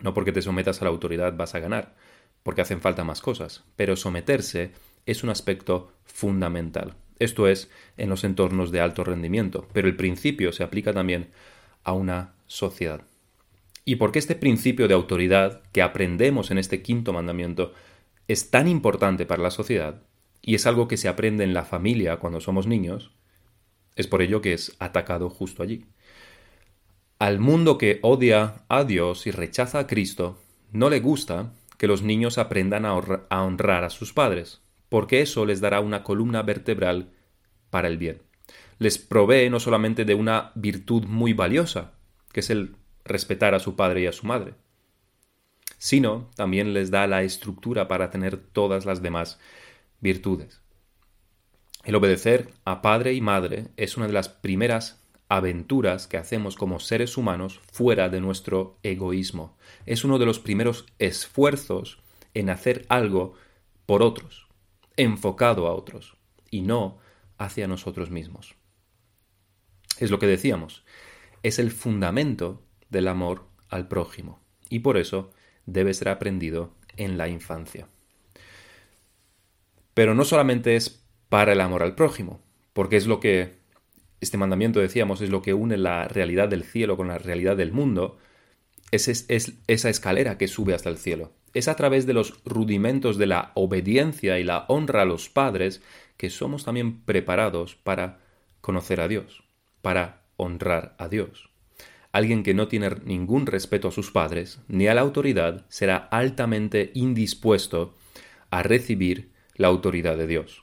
No 0.00 0.14
porque 0.14 0.32
te 0.32 0.42
sometas 0.42 0.80
a 0.80 0.84
la 0.84 0.90
autoridad 0.90 1.34
vas 1.36 1.54
a 1.54 1.58
ganar, 1.58 1.96
porque 2.42 2.60
hacen 2.60 2.80
falta 2.80 3.02
más 3.02 3.22
cosas, 3.22 3.64
pero 3.74 3.96
someterse 3.96 4.72
es 5.06 5.24
un 5.24 5.30
aspecto 5.30 5.92
fundamental. 6.04 6.94
Esto 7.18 7.48
es 7.48 7.70
en 7.96 8.10
los 8.10 8.24
entornos 8.24 8.70
de 8.70 8.80
alto 8.80 9.04
rendimiento, 9.04 9.66
pero 9.72 9.88
el 9.88 9.96
principio 9.96 10.52
se 10.52 10.62
aplica 10.62 10.92
también 10.92 11.28
a 11.84 11.92
una 11.92 12.34
sociedad. 12.46 13.02
¿Y 13.84 13.96
por 13.96 14.12
qué 14.12 14.18
este 14.18 14.34
principio 14.34 14.88
de 14.88 14.94
autoridad 14.94 15.62
que 15.72 15.82
aprendemos 15.82 16.50
en 16.50 16.58
este 16.58 16.82
quinto 16.82 17.12
mandamiento 17.12 17.72
es 18.28 18.50
tan 18.50 18.66
importante 18.66 19.26
para 19.26 19.42
la 19.42 19.50
sociedad 19.50 20.02
y 20.42 20.56
es 20.56 20.66
algo 20.66 20.88
que 20.88 20.96
se 20.96 21.08
aprende 21.08 21.44
en 21.44 21.54
la 21.54 21.64
familia 21.64 22.16
cuando 22.16 22.40
somos 22.40 22.66
niños? 22.66 23.12
Es 23.94 24.08
por 24.08 24.22
ello 24.22 24.40
que 24.40 24.52
es 24.52 24.76
atacado 24.78 25.30
justo 25.30 25.62
allí. 25.62 25.86
Al 27.18 27.38
mundo 27.38 27.78
que 27.78 27.98
odia 28.02 28.64
a 28.68 28.84
Dios 28.84 29.26
y 29.26 29.30
rechaza 29.30 29.78
a 29.78 29.86
Cristo, 29.86 30.38
no 30.72 30.90
le 30.90 31.00
gusta 31.00 31.52
que 31.78 31.86
los 31.86 32.02
niños 32.02 32.38
aprendan 32.38 32.84
a, 32.84 32.94
honrar 32.94 33.84
a 33.84 33.90
sus 33.90 34.12
padres, 34.12 34.60
porque 34.88 35.20
eso 35.20 35.46
les 35.46 35.60
dará 35.60 35.80
una 35.80 36.02
columna 36.02 36.42
vertebral 36.42 37.10
para 37.70 37.88
el 37.88 37.98
bien. 37.98 38.22
Les 38.78 38.98
provee 38.98 39.50
no 39.50 39.60
solamente 39.60 40.04
de 40.04 40.14
una 40.14 40.52
virtud 40.54 41.04
muy 41.04 41.32
valiosa, 41.32 41.92
que 42.32 42.40
es 42.40 42.50
el 42.50 42.76
respetar 43.04 43.54
a 43.54 43.60
su 43.60 43.76
padre 43.76 44.02
y 44.02 44.06
a 44.06 44.12
su 44.12 44.26
madre, 44.26 44.54
sino 45.78 46.30
también 46.36 46.74
les 46.74 46.90
da 46.90 47.06
la 47.06 47.22
estructura 47.22 47.88
para 47.88 48.10
tener 48.10 48.36
todas 48.36 48.84
las 48.84 49.02
demás 49.02 49.38
virtudes. 50.00 50.60
El 51.84 51.94
obedecer 51.94 52.50
a 52.64 52.82
padre 52.82 53.14
y 53.14 53.20
madre 53.20 53.68
es 53.76 53.96
una 53.96 54.06
de 54.08 54.12
las 54.12 54.28
primeras 54.28 55.02
aventuras 55.28 56.06
que 56.06 56.16
hacemos 56.16 56.56
como 56.56 56.80
seres 56.80 57.16
humanos 57.16 57.60
fuera 57.72 58.08
de 58.08 58.20
nuestro 58.20 58.78
egoísmo. 58.82 59.56
Es 59.86 60.04
uno 60.04 60.18
de 60.18 60.26
los 60.26 60.38
primeros 60.38 60.86
esfuerzos 60.98 62.00
en 62.34 62.50
hacer 62.50 62.86
algo 62.88 63.34
por 63.86 64.02
otros, 64.02 64.46
enfocado 64.96 65.66
a 65.66 65.74
otros, 65.74 66.16
y 66.50 66.62
no 66.62 66.98
hacia 67.38 67.68
nosotros 67.68 68.10
mismos. 68.10 68.54
Es 69.98 70.10
lo 70.10 70.18
que 70.18 70.26
decíamos, 70.26 70.84
es 71.42 71.58
el 71.58 71.70
fundamento 71.70 72.62
del 72.90 73.08
amor 73.08 73.46
al 73.68 73.88
prójimo 73.88 74.40
y 74.68 74.80
por 74.80 74.96
eso 74.96 75.30
debe 75.64 75.94
ser 75.94 76.08
aprendido 76.08 76.74
en 76.96 77.18
la 77.18 77.28
infancia. 77.28 77.88
Pero 79.94 80.14
no 80.14 80.24
solamente 80.24 80.76
es 80.76 81.02
para 81.28 81.52
el 81.52 81.60
amor 81.60 81.82
al 81.82 81.94
prójimo, 81.94 82.40
porque 82.72 82.96
es 82.96 83.06
lo 83.06 83.20
que 83.20 83.54
este 84.20 84.38
mandamiento 84.38 84.80
decíamos, 84.80 85.20
es 85.20 85.30
lo 85.30 85.42
que 85.42 85.54
une 85.54 85.76
la 85.76 86.08
realidad 86.08 86.48
del 86.48 86.64
cielo 86.64 86.96
con 86.96 87.08
la 87.08 87.18
realidad 87.18 87.56
del 87.56 87.72
mundo, 87.72 88.18
es, 88.90 89.08
es, 89.08 89.52
esa 89.66 89.90
escalera 89.90 90.38
que 90.38 90.48
sube 90.48 90.74
hasta 90.74 90.88
el 90.88 90.98
cielo. 90.98 91.32
Es 91.54 91.68
a 91.68 91.76
través 91.76 92.06
de 92.06 92.12
los 92.12 92.42
rudimentos 92.44 93.18
de 93.18 93.26
la 93.26 93.52
obediencia 93.54 94.38
y 94.38 94.44
la 94.44 94.66
honra 94.68 95.02
a 95.02 95.06
los 95.06 95.28
padres 95.28 95.82
que 96.16 96.30
somos 96.30 96.64
también 96.64 97.00
preparados 97.02 97.74
para 97.74 98.20
conocer 98.60 99.00
a 99.00 99.08
Dios, 99.08 99.44
para 99.82 100.22
honrar 100.36 100.94
a 100.98 101.08
Dios. 101.08 101.50
Alguien 102.12 102.42
que 102.42 102.54
no 102.54 102.68
tiene 102.68 102.90
ningún 103.04 103.46
respeto 103.46 103.88
a 103.88 103.92
sus 103.92 104.10
padres 104.10 104.60
ni 104.68 104.88
a 104.88 104.94
la 104.94 105.02
autoridad 105.02 105.66
será 105.68 105.96
altamente 105.96 106.90
indispuesto 106.94 107.94
a 108.50 108.62
recibir 108.62 109.30
la 109.54 109.68
autoridad 109.68 110.16
de 110.16 110.26
Dios. 110.26 110.62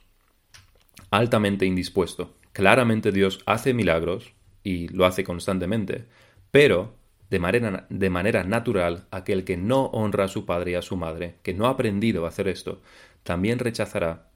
Altamente 1.10 1.66
indispuesto. 1.66 2.34
Claramente 2.52 3.12
Dios 3.12 3.40
hace 3.46 3.72
milagros 3.72 4.32
y 4.62 4.88
lo 4.88 5.06
hace 5.06 5.22
constantemente, 5.22 6.06
pero 6.50 6.94
de 7.30 7.38
manera, 7.38 7.86
de 7.88 8.10
manera 8.10 8.44
natural 8.44 9.06
aquel 9.10 9.44
que 9.44 9.56
no 9.56 9.86
honra 9.86 10.24
a 10.24 10.28
su 10.28 10.46
padre 10.46 10.72
y 10.72 10.74
a 10.74 10.82
su 10.82 10.96
madre, 10.96 11.36
que 11.42 11.54
no 11.54 11.66
ha 11.66 11.70
aprendido 11.70 12.24
a 12.24 12.28
hacer 12.28 12.48
esto, 12.48 12.80
también 13.22 13.58
rechazará 13.58 14.28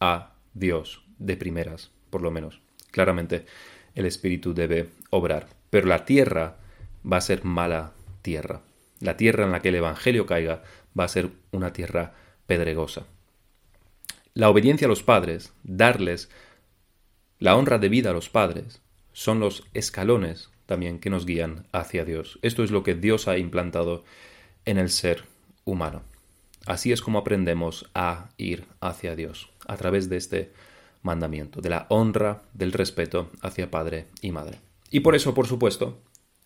a 0.00 0.34
Dios 0.54 1.02
de 1.18 1.36
primeras, 1.36 1.90
por 2.10 2.22
lo 2.22 2.30
menos. 2.30 2.60
Claramente 2.90 3.46
el 3.94 4.06
Espíritu 4.06 4.54
debe 4.54 4.88
obrar. 5.10 5.48
Pero 5.70 5.86
la 5.86 6.04
tierra 6.04 6.56
va 7.10 7.18
a 7.18 7.22
ser 7.22 7.44
mala 7.44 7.92
tierra. 8.22 8.62
La 9.00 9.16
tierra 9.16 9.44
en 9.44 9.52
la 9.52 9.60
que 9.60 9.68
el 9.68 9.76
Evangelio 9.76 10.26
caiga 10.26 10.62
va 10.98 11.04
a 11.04 11.08
ser 11.08 11.30
una 11.52 11.72
tierra 11.72 12.14
pedregosa. 12.46 13.06
La 14.34 14.48
obediencia 14.50 14.86
a 14.86 14.88
los 14.88 15.02
padres, 15.02 15.52
darles 15.62 16.30
la 17.38 17.56
honra 17.56 17.78
debida 17.78 18.10
a 18.10 18.12
los 18.12 18.28
padres, 18.28 18.80
son 19.12 19.40
los 19.40 19.64
escalones 19.74 20.50
también 20.66 20.98
que 20.98 21.10
nos 21.10 21.24
guían 21.24 21.66
hacia 21.72 22.04
Dios. 22.04 22.38
Esto 22.42 22.62
es 22.62 22.70
lo 22.70 22.82
que 22.82 22.94
Dios 22.94 23.26
ha 23.26 23.38
implantado 23.38 24.04
en 24.64 24.78
el 24.78 24.90
ser 24.90 25.24
humano. 25.64 26.02
Así 26.66 26.92
es 26.92 27.00
como 27.00 27.18
aprendemos 27.18 27.88
a 27.94 28.28
ir 28.36 28.66
hacia 28.80 29.16
Dios, 29.16 29.50
a 29.68 29.76
través 29.76 30.08
de 30.08 30.16
este 30.16 30.52
mandamiento, 31.02 31.60
de 31.60 31.70
la 31.70 31.86
honra, 31.90 32.42
del 32.54 32.72
respeto 32.72 33.30
hacia 33.40 33.70
padre 33.70 34.06
y 34.20 34.32
madre. 34.32 34.58
Y 34.90 35.00
por 35.00 35.14
eso, 35.14 35.34
por 35.34 35.46
supuesto, 35.46 36.02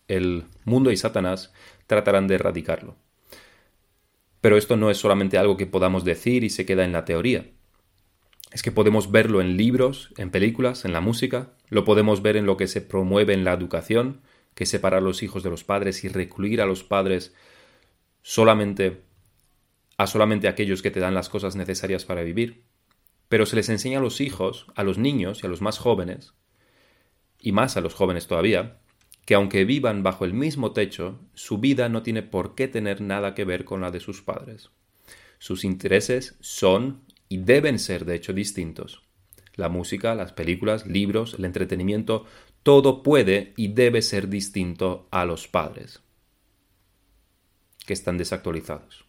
el 0.07 0.45
mundo 0.65 0.91
y 0.91 0.97
Satanás 0.97 1.51
tratarán 1.87 2.27
de 2.27 2.35
erradicarlo. 2.35 2.95
Pero 4.41 4.57
esto 4.57 4.75
no 4.75 4.91
es 4.91 4.97
solamente 4.97 5.37
algo 5.37 5.57
que 5.57 5.65
podamos 5.65 6.03
decir 6.03 6.43
y 6.43 6.49
se 6.49 6.65
queda 6.65 6.83
en 6.83 6.91
la 6.91 7.05
teoría. 7.05 7.47
Es 8.51 8.61
que 8.61 8.71
podemos 8.71 9.09
verlo 9.09 9.41
en 9.41 9.57
libros, 9.57 10.13
en 10.17 10.29
películas, 10.29 10.85
en 10.85 10.93
la 10.93 11.01
música, 11.01 11.53
lo 11.69 11.85
podemos 11.85 12.21
ver 12.21 12.37
en 12.37 12.45
lo 12.45 12.57
que 12.57 12.67
se 12.67 12.81
promueve 12.81 13.33
en 13.33 13.45
la 13.45 13.53
educación, 13.53 14.21
que 14.53 14.65
separa 14.65 14.97
a 14.97 15.01
los 15.01 15.23
hijos 15.23 15.41
de 15.41 15.49
los 15.49 15.63
padres 15.63 16.03
y 16.03 16.09
recluir 16.09 16.61
a 16.61 16.65
los 16.65 16.83
padres 16.83 17.33
solamente 18.21 19.01
a 19.97 20.07
solamente 20.07 20.47
aquellos 20.47 20.81
que 20.81 20.91
te 20.91 20.99
dan 20.99 21.13
las 21.13 21.29
cosas 21.29 21.55
necesarias 21.55 22.05
para 22.05 22.23
vivir. 22.23 22.63
Pero 23.33 23.47
se 23.47 23.55
les 23.55 23.67
enseña 23.69 23.97
a 23.97 24.01
los 24.03 24.21
hijos, 24.21 24.67
a 24.75 24.83
los 24.83 24.99
niños 24.99 25.41
y 25.41 25.47
a 25.47 25.49
los 25.49 25.59
más 25.59 25.79
jóvenes, 25.79 26.35
y 27.41 27.51
más 27.51 27.75
a 27.77 27.81
los 27.81 27.95
jóvenes 27.95 28.27
todavía, 28.27 28.77
que 29.25 29.33
aunque 29.33 29.65
vivan 29.65 30.03
bajo 30.03 30.23
el 30.23 30.35
mismo 30.35 30.71
techo, 30.71 31.19
su 31.33 31.57
vida 31.57 31.89
no 31.89 32.03
tiene 32.03 32.21
por 32.21 32.53
qué 32.53 32.67
tener 32.67 33.01
nada 33.01 33.33
que 33.33 33.43
ver 33.43 33.65
con 33.65 33.81
la 33.81 33.89
de 33.89 33.99
sus 34.01 34.21
padres. 34.21 34.69
Sus 35.39 35.63
intereses 35.63 36.37
son 36.41 37.05
y 37.27 37.37
deben 37.37 37.79
ser 37.79 38.05
de 38.05 38.13
hecho 38.13 38.33
distintos. 38.33 39.01
La 39.55 39.67
música, 39.67 40.13
las 40.13 40.31
películas, 40.31 40.85
libros, 40.85 41.33
el 41.39 41.45
entretenimiento, 41.45 42.27
todo 42.61 43.01
puede 43.01 43.55
y 43.57 43.69
debe 43.69 44.03
ser 44.03 44.29
distinto 44.29 45.07
a 45.09 45.25
los 45.25 45.47
padres, 45.47 46.03
que 47.87 47.93
están 47.93 48.19
desactualizados. 48.19 49.05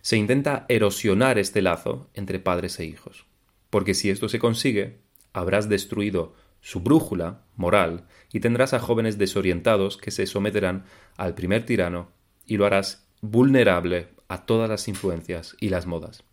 Se 0.00 0.16
intenta 0.16 0.66
erosionar 0.68 1.38
este 1.38 1.62
lazo 1.62 2.10
entre 2.14 2.38
padres 2.38 2.78
e 2.80 2.84
hijos, 2.84 3.26
porque 3.70 3.94
si 3.94 4.10
esto 4.10 4.28
se 4.28 4.38
consigue, 4.38 5.00
habrás 5.32 5.68
destruido 5.68 6.34
su 6.60 6.80
brújula 6.80 7.44
moral 7.56 8.06
y 8.32 8.40
tendrás 8.40 8.74
a 8.74 8.80
jóvenes 8.80 9.18
desorientados 9.18 9.96
que 9.96 10.10
se 10.10 10.26
someterán 10.26 10.84
al 11.16 11.34
primer 11.34 11.64
tirano 11.64 12.10
y 12.46 12.56
lo 12.56 12.66
harás 12.66 13.06
vulnerable 13.20 14.08
a 14.28 14.44
todas 14.44 14.68
las 14.68 14.88
influencias 14.88 15.56
y 15.60 15.68
las 15.68 15.86
modas. 15.86 16.24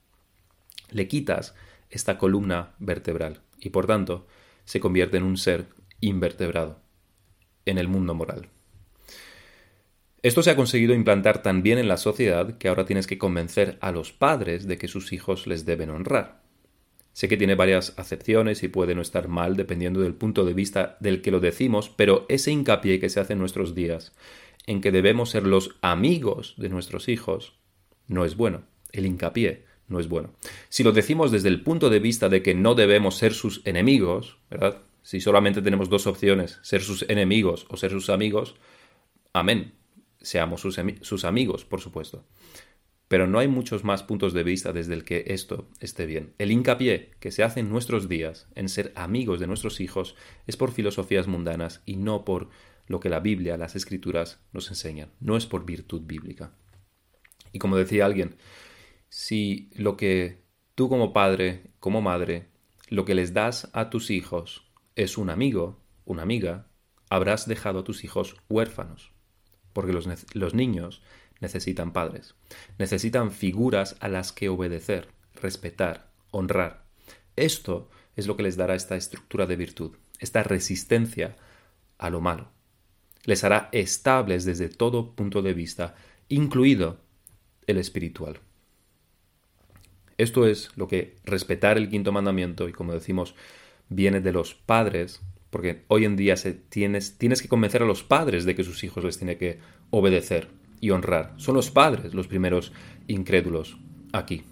Le 0.89 1.07
quitas 1.07 1.55
esta 1.89 2.17
columna 2.17 2.75
vertebral 2.79 3.41
y 3.59 3.69
por 3.69 3.87
tanto 3.87 4.27
se 4.65 4.79
convierte 4.79 5.17
en 5.17 5.23
un 5.23 5.37
ser 5.37 5.67
invertebrado 6.01 6.81
en 7.65 7.77
el 7.77 7.87
mundo 7.87 8.13
moral. 8.13 8.49
Esto 10.25 10.41
se 10.41 10.49
ha 10.49 10.55
conseguido 10.55 10.95
implantar 10.95 11.43
tan 11.43 11.61
bien 11.61 11.77
en 11.77 11.87
la 11.87 11.97
sociedad 11.97 12.57
que 12.57 12.67
ahora 12.67 12.87
tienes 12.87 13.05
que 13.05 13.19
convencer 13.19 13.77
a 13.79 13.91
los 13.91 14.11
padres 14.11 14.65
de 14.65 14.79
que 14.79 14.87
sus 14.87 15.13
hijos 15.13 15.45
les 15.45 15.67
deben 15.67 15.91
honrar. 15.91 16.41
Sé 17.13 17.27
que 17.27 17.37
tiene 17.37 17.53
varias 17.53 17.93
acepciones 17.97 18.63
y 18.63 18.67
puede 18.67 18.95
no 18.95 19.03
estar 19.03 19.27
mal 19.27 19.55
dependiendo 19.55 19.99
del 19.99 20.15
punto 20.15 20.43
de 20.43 20.55
vista 20.55 20.97
del 20.99 21.21
que 21.21 21.29
lo 21.29 21.41
decimos, 21.41 21.91
pero 21.95 22.25
ese 22.27 22.49
hincapié 22.49 22.99
que 22.99 23.09
se 23.09 23.19
hace 23.19 23.33
en 23.33 23.39
nuestros 23.39 23.75
días, 23.75 24.13
en 24.65 24.81
que 24.81 24.91
debemos 24.91 25.29
ser 25.29 25.45
los 25.45 25.75
amigos 25.81 26.55
de 26.57 26.69
nuestros 26.69 27.07
hijos, 27.07 27.59
no 28.07 28.25
es 28.25 28.35
bueno. 28.35 28.63
El 28.93 29.05
hincapié 29.05 29.65
no 29.87 29.99
es 29.99 30.09
bueno. 30.09 30.31
Si 30.69 30.83
lo 30.83 30.91
decimos 30.91 31.29
desde 31.29 31.49
el 31.49 31.61
punto 31.61 31.91
de 31.91 31.99
vista 31.99 32.29
de 32.29 32.41
que 32.41 32.55
no 32.55 32.73
debemos 32.73 33.15
ser 33.15 33.35
sus 33.35 33.61
enemigos, 33.63 34.39
¿verdad? 34.49 34.81
Si 35.03 35.21
solamente 35.21 35.61
tenemos 35.61 35.87
dos 35.87 36.07
opciones, 36.07 36.57
ser 36.63 36.81
sus 36.81 37.07
enemigos 37.09 37.67
o 37.69 37.77
ser 37.77 37.91
sus 37.91 38.09
amigos, 38.09 38.55
amén. 39.31 39.84
Seamos 40.25 40.61
sus, 40.61 41.25
amigos, 41.25 41.65
por 41.65 41.81
supuesto 41.81 42.25
pero 43.07 43.27
no 43.27 43.37
hay 43.37 43.47
muchos 43.47 43.83
más 43.83 44.01
puntos 44.01 44.33
de 44.33 44.43
vista 44.43 44.73
desde 44.73 44.95
el 44.95 45.03
que 45.03 45.25
esto 45.27 45.69
esté 45.79 46.07
bien. 46.07 46.33
El 46.39 46.51
hincapié 46.51 47.11
que 47.19 47.31
se 47.31 47.43
hace 47.43 47.59
en 47.59 47.69
nuestros 47.69 48.09
días 48.09 48.47
en 48.55 48.67
ser 48.67 48.91
amigos 48.95 49.39
de 49.39 49.45
nuestros 49.45 49.79
hijos 49.79 50.15
es 50.47 50.57
por 50.57 50.71
filosofías 50.71 51.27
mundanas 51.27 51.83
y 51.85 51.97
no 51.97 52.25
por 52.25 52.49
lo 52.87 52.99
que 52.99 53.09
la 53.09 53.19
Biblia, 53.19 53.57
las 53.57 53.75
escrituras 53.75 54.43
nos 54.53 54.69
enseñan, 54.69 55.11
no 55.19 55.37
es 55.37 55.45
por 55.45 55.65
virtud 55.65 56.01
bíblica. 56.05 56.55
Y 57.51 57.59
como 57.59 57.77
decía 57.77 58.07
alguien, 58.07 58.37
si 59.09 59.69
lo 59.75 59.97
que 59.97 60.43
tú 60.73 60.89
como 60.89 61.13
padre, 61.13 61.71
como 61.79 62.01
madre, 62.01 62.49
lo 62.89 63.05
que 63.05 63.15
les 63.15 63.33
das 63.33 63.69
a 63.73 63.91
tus 63.91 64.09
hijos 64.09 64.71
es 64.95 65.19
un 65.19 65.29
amigo, 65.29 65.79
una 66.05 66.23
amiga, 66.23 66.67
habrás 67.09 67.47
dejado 67.47 67.79
a 67.79 67.83
tus 67.83 68.03
hijos 68.03 68.35
huérfanos, 68.49 69.14
porque 69.75 69.91
los, 69.91 70.07
los 70.33 70.53
niños 70.53 71.01
necesitan 71.41 71.91
padres. 71.91 72.33
Necesitan 72.79 73.33
figuras 73.33 73.97
a 73.99 74.07
las 74.07 74.31
que 74.31 74.47
obedecer, 74.47 75.09
respetar, 75.35 76.07
honrar. 76.31 76.85
Esto 77.35 77.89
es 78.15 78.25
lo 78.25 78.37
que 78.37 78.43
les 78.43 78.55
dará 78.55 78.73
esta 78.73 78.95
estructura 78.95 79.45
de 79.45 79.57
virtud, 79.57 79.91
esta 80.19 80.43
resistencia 80.43 81.35
a 81.97 82.09
lo 82.09 82.21
malo. 82.21 82.47
Les 83.25 83.43
hará 83.43 83.67
estables 83.73 84.45
desde 84.45 84.69
todo 84.69 85.11
punto 85.11 85.41
de 85.41 85.53
vista, 85.53 85.95
incluido 86.29 87.01
el 87.67 87.77
espiritual. 87.77 88.39
Esto 90.17 90.47
es 90.47 90.69
lo 90.77 90.87
que 90.87 91.17
respetar 91.25 91.77
el 91.77 91.89
quinto 91.89 92.13
mandamiento, 92.13 92.69
y 92.69 92.71
como 92.71 92.93
decimos, 92.93 93.35
viene 93.89 94.21
de 94.21 94.31
los 94.31 94.55
padres, 94.55 95.19
porque 95.49 95.85
hoy 95.87 96.05
en 96.05 96.15
día 96.15 96.37
se 96.37 96.53
tienes, 96.53 97.17
tienes 97.17 97.41
que 97.41 97.47
convencer 97.47 97.81
a 97.81 97.85
los 97.85 98.03
padres 98.03 98.45
de 98.45 98.55
que 98.55 98.63
sus 98.63 98.83
hijos 98.83 99.03
les 99.03 99.17
tienen 99.17 99.37
que 99.37 99.59
obedecer 99.89 100.49
y 100.81 100.89
honrar. 100.89 101.33
Son 101.37 101.55
los 101.55 101.71
padres 101.71 102.13
los 102.13 102.27
primeros 102.27 102.71
incrédulos 103.07 103.77
aquí. 104.11 104.43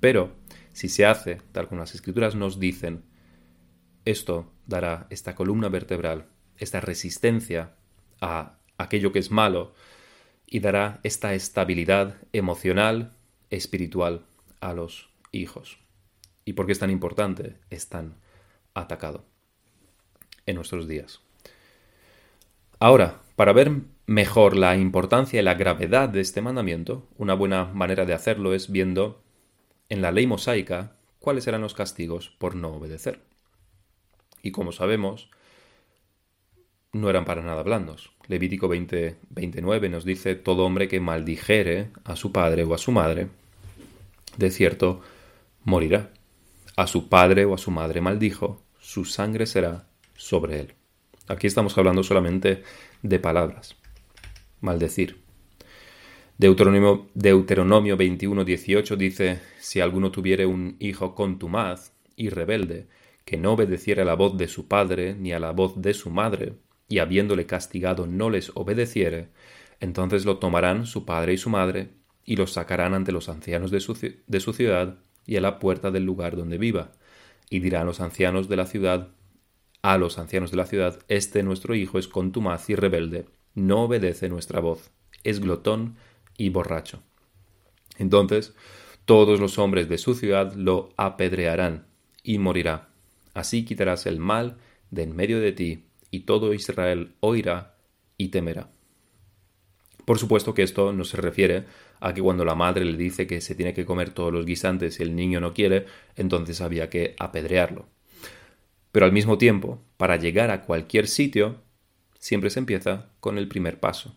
Pero 0.00 0.32
si 0.72 0.88
se 0.88 1.06
hace, 1.06 1.40
tal 1.52 1.68
como 1.68 1.80
las 1.80 1.94
escrituras 1.94 2.34
nos 2.34 2.58
dicen, 2.58 3.04
esto 4.04 4.52
dará 4.66 5.06
esta 5.10 5.34
columna 5.34 5.68
vertebral, 5.68 6.26
esta 6.56 6.80
resistencia 6.80 7.76
a 8.20 8.58
aquello 8.78 9.12
que 9.12 9.20
es 9.20 9.30
malo 9.30 9.74
y 10.46 10.60
dará 10.60 11.00
esta 11.04 11.34
estabilidad 11.34 12.16
emocional, 12.32 13.12
espiritual 13.50 14.26
a 14.60 14.72
los 14.72 15.10
hijos. 15.30 15.78
¿Y 16.44 16.54
por 16.54 16.66
qué 16.66 16.72
es 16.72 16.78
tan 16.80 16.90
importante? 16.90 17.58
Es 17.70 17.88
tan 17.88 18.16
atacado 18.74 19.31
en 20.46 20.56
nuestros 20.56 20.88
días. 20.88 21.20
Ahora, 22.78 23.20
para 23.36 23.52
ver 23.52 23.72
mejor 24.06 24.56
la 24.56 24.76
importancia 24.76 25.40
y 25.40 25.42
la 25.42 25.54
gravedad 25.54 26.08
de 26.08 26.20
este 26.20 26.40
mandamiento, 26.40 27.06
una 27.16 27.34
buena 27.34 27.66
manera 27.66 28.04
de 28.04 28.14
hacerlo 28.14 28.54
es 28.54 28.70
viendo 28.70 29.22
en 29.88 30.02
la 30.02 30.10
ley 30.10 30.26
mosaica 30.26 30.92
cuáles 31.18 31.46
eran 31.46 31.60
los 31.60 31.74
castigos 31.74 32.30
por 32.38 32.54
no 32.56 32.68
obedecer. 32.68 33.20
Y 34.42 34.50
como 34.50 34.72
sabemos, 34.72 35.30
no 36.92 37.08
eran 37.08 37.24
para 37.24 37.42
nada 37.42 37.62
blandos. 37.62 38.12
Levítico 38.26 38.68
20, 38.68 39.16
29 39.30 39.88
nos 39.88 40.04
dice, 40.04 40.34
todo 40.34 40.64
hombre 40.64 40.88
que 40.88 41.00
maldijere 41.00 41.90
a 42.04 42.16
su 42.16 42.32
padre 42.32 42.64
o 42.64 42.74
a 42.74 42.78
su 42.78 42.92
madre, 42.92 43.28
de 44.36 44.50
cierto, 44.50 45.00
morirá. 45.64 46.10
A 46.76 46.86
su 46.86 47.08
padre 47.08 47.44
o 47.44 47.54
a 47.54 47.58
su 47.58 47.70
madre 47.70 48.00
maldijo, 48.00 48.62
su 48.80 49.04
sangre 49.04 49.46
será 49.46 49.86
sobre 50.22 50.60
él. 50.60 50.74
Aquí 51.28 51.46
estamos 51.46 51.76
hablando 51.76 52.02
solamente 52.02 52.62
de 53.02 53.18
palabras 53.18 53.76
maldecir. 54.62 55.20
Deuteronomio, 56.38 57.10
Deuteronomio 57.14 57.96
21, 57.96 58.44
18 58.44 58.96
dice, 58.96 59.40
si 59.60 59.80
alguno 59.80 60.10
tuviere 60.10 60.46
un 60.46 60.76
hijo 60.78 61.14
contumaz 61.14 61.92
y 62.16 62.30
rebelde, 62.30 62.86
que 63.24 63.36
no 63.36 63.52
obedeciera 63.52 64.02
a 64.02 64.06
la 64.06 64.14
voz 64.14 64.36
de 64.36 64.48
su 64.48 64.66
padre 64.66 65.14
ni 65.14 65.32
a 65.32 65.38
la 65.38 65.52
voz 65.52 65.80
de 65.80 65.92
su 65.94 66.10
madre, 66.10 66.54
y 66.88 66.98
habiéndole 66.98 67.46
castigado 67.46 68.06
no 68.06 68.30
les 68.30 68.50
obedeciere, 68.54 69.28
entonces 69.80 70.24
lo 70.24 70.38
tomarán 70.38 70.86
su 70.86 71.04
padre 71.04 71.34
y 71.34 71.38
su 71.38 71.50
madre, 71.50 71.90
y 72.24 72.36
los 72.36 72.52
sacarán 72.52 72.94
ante 72.94 73.12
los 73.12 73.28
ancianos 73.28 73.70
de 73.70 73.80
su, 73.80 73.94
de 73.94 74.40
su 74.40 74.52
ciudad 74.52 74.98
y 75.26 75.36
a 75.36 75.40
la 75.40 75.58
puerta 75.58 75.90
del 75.90 76.04
lugar 76.04 76.36
donde 76.36 76.58
viva, 76.58 76.92
y 77.50 77.60
dirán 77.60 77.86
los 77.86 78.00
ancianos 78.00 78.48
de 78.48 78.56
la 78.56 78.66
ciudad, 78.66 79.08
a 79.82 79.98
los 79.98 80.18
ancianos 80.18 80.50
de 80.52 80.56
la 80.56 80.66
ciudad, 80.66 81.00
este 81.08 81.42
nuestro 81.42 81.74
hijo 81.74 81.98
es 81.98 82.08
contumaz 82.08 82.70
y 82.70 82.76
rebelde, 82.76 83.26
no 83.54 83.82
obedece 83.82 84.28
nuestra 84.28 84.60
voz, 84.60 84.90
es 85.24 85.40
glotón 85.40 85.96
y 86.36 86.48
borracho. 86.48 87.02
Entonces 87.98 88.54
todos 89.04 89.40
los 89.40 89.58
hombres 89.58 89.88
de 89.88 89.98
su 89.98 90.14
ciudad 90.14 90.54
lo 90.54 90.90
apedrearán 90.96 91.86
y 92.22 92.38
morirá. 92.38 92.88
Así 93.34 93.64
quitarás 93.64 94.06
el 94.06 94.18
mal 94.18 94.58
de 94.90 95.02
en 95.02 95.16
medio 95.16 95.40
de 95.40 95.52
ti, 95.52 95.86
y 96.10 96.20
todo 96.20 96.54
Israel 96.54 97.14
oirá 97.20 97.74
y 98.18 98.28
temerá. 98.28 98.70
Por 100.04 100.18
supuesto 100.18 100.54
que 100.54 100.62
esto 100.62 100.92
no 100.92 101.04
se 101.04 101.16
refiere 101.16 101.64
a 102.00 102.12
que 102.12 102.20
cuando 102.20 102.44
la 102.44 102.54
madre 102.54 102.84
le 102.84 102.96
dice 102.96 103.26
que 103.26 103.40
se 103.40 103.54
tiene 103.54 103.72
que 103.72 103.86
comer 103.86 104.10
todos 104.10 104.32
los 104.32 104.44
guisantes 104.44 105.00
y 105.00 105.02
el 105.02 105.16
niño 105.16 105.40
no 105.40 105.54
quiere, 105.54 105.86
entonces 106.16 106.60
había 106.60 106.90
que 106.90 107.14
apedrearlo. 107.18 107.86
Pero 108.92 109.06
al 109.06 109.12
mismo 109.12 109.38
tiempo, 109.38 109.82
para 109.96 110.16
llegar 110.16 110.50
a 110.50 110.62
cualquier 110.62 111.08
sitio, 111.08 111.62
siempre 112.18 112.50
se 112.50 112.60
empieza 112.60 113.08
con 113.20 113.38
el 113.38 113.48
primer 113.48 113.80
paso. 113.80 114.14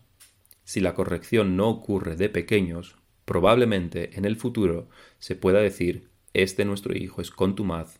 Si 0.64 0.80
la 0.80 0.94
corrección 0.94 1.56
no 1.56 1.68
ocurre 1.68 2.16
de 2.16 2.28
pequeños, 2.28 2.96
probablemente 3.24 4.16
en 4.18 4.24
el 4.26 4.36
futuro 4.36 4.88
se 5.18 5.34
pueda 5.34 5.60
decir, 5.60 6.10
este 6.34 6.64
nuestro 6.64 6.96
hijo 6.96 7.22
es 7.22 7.30
contumaz 7.30 7.98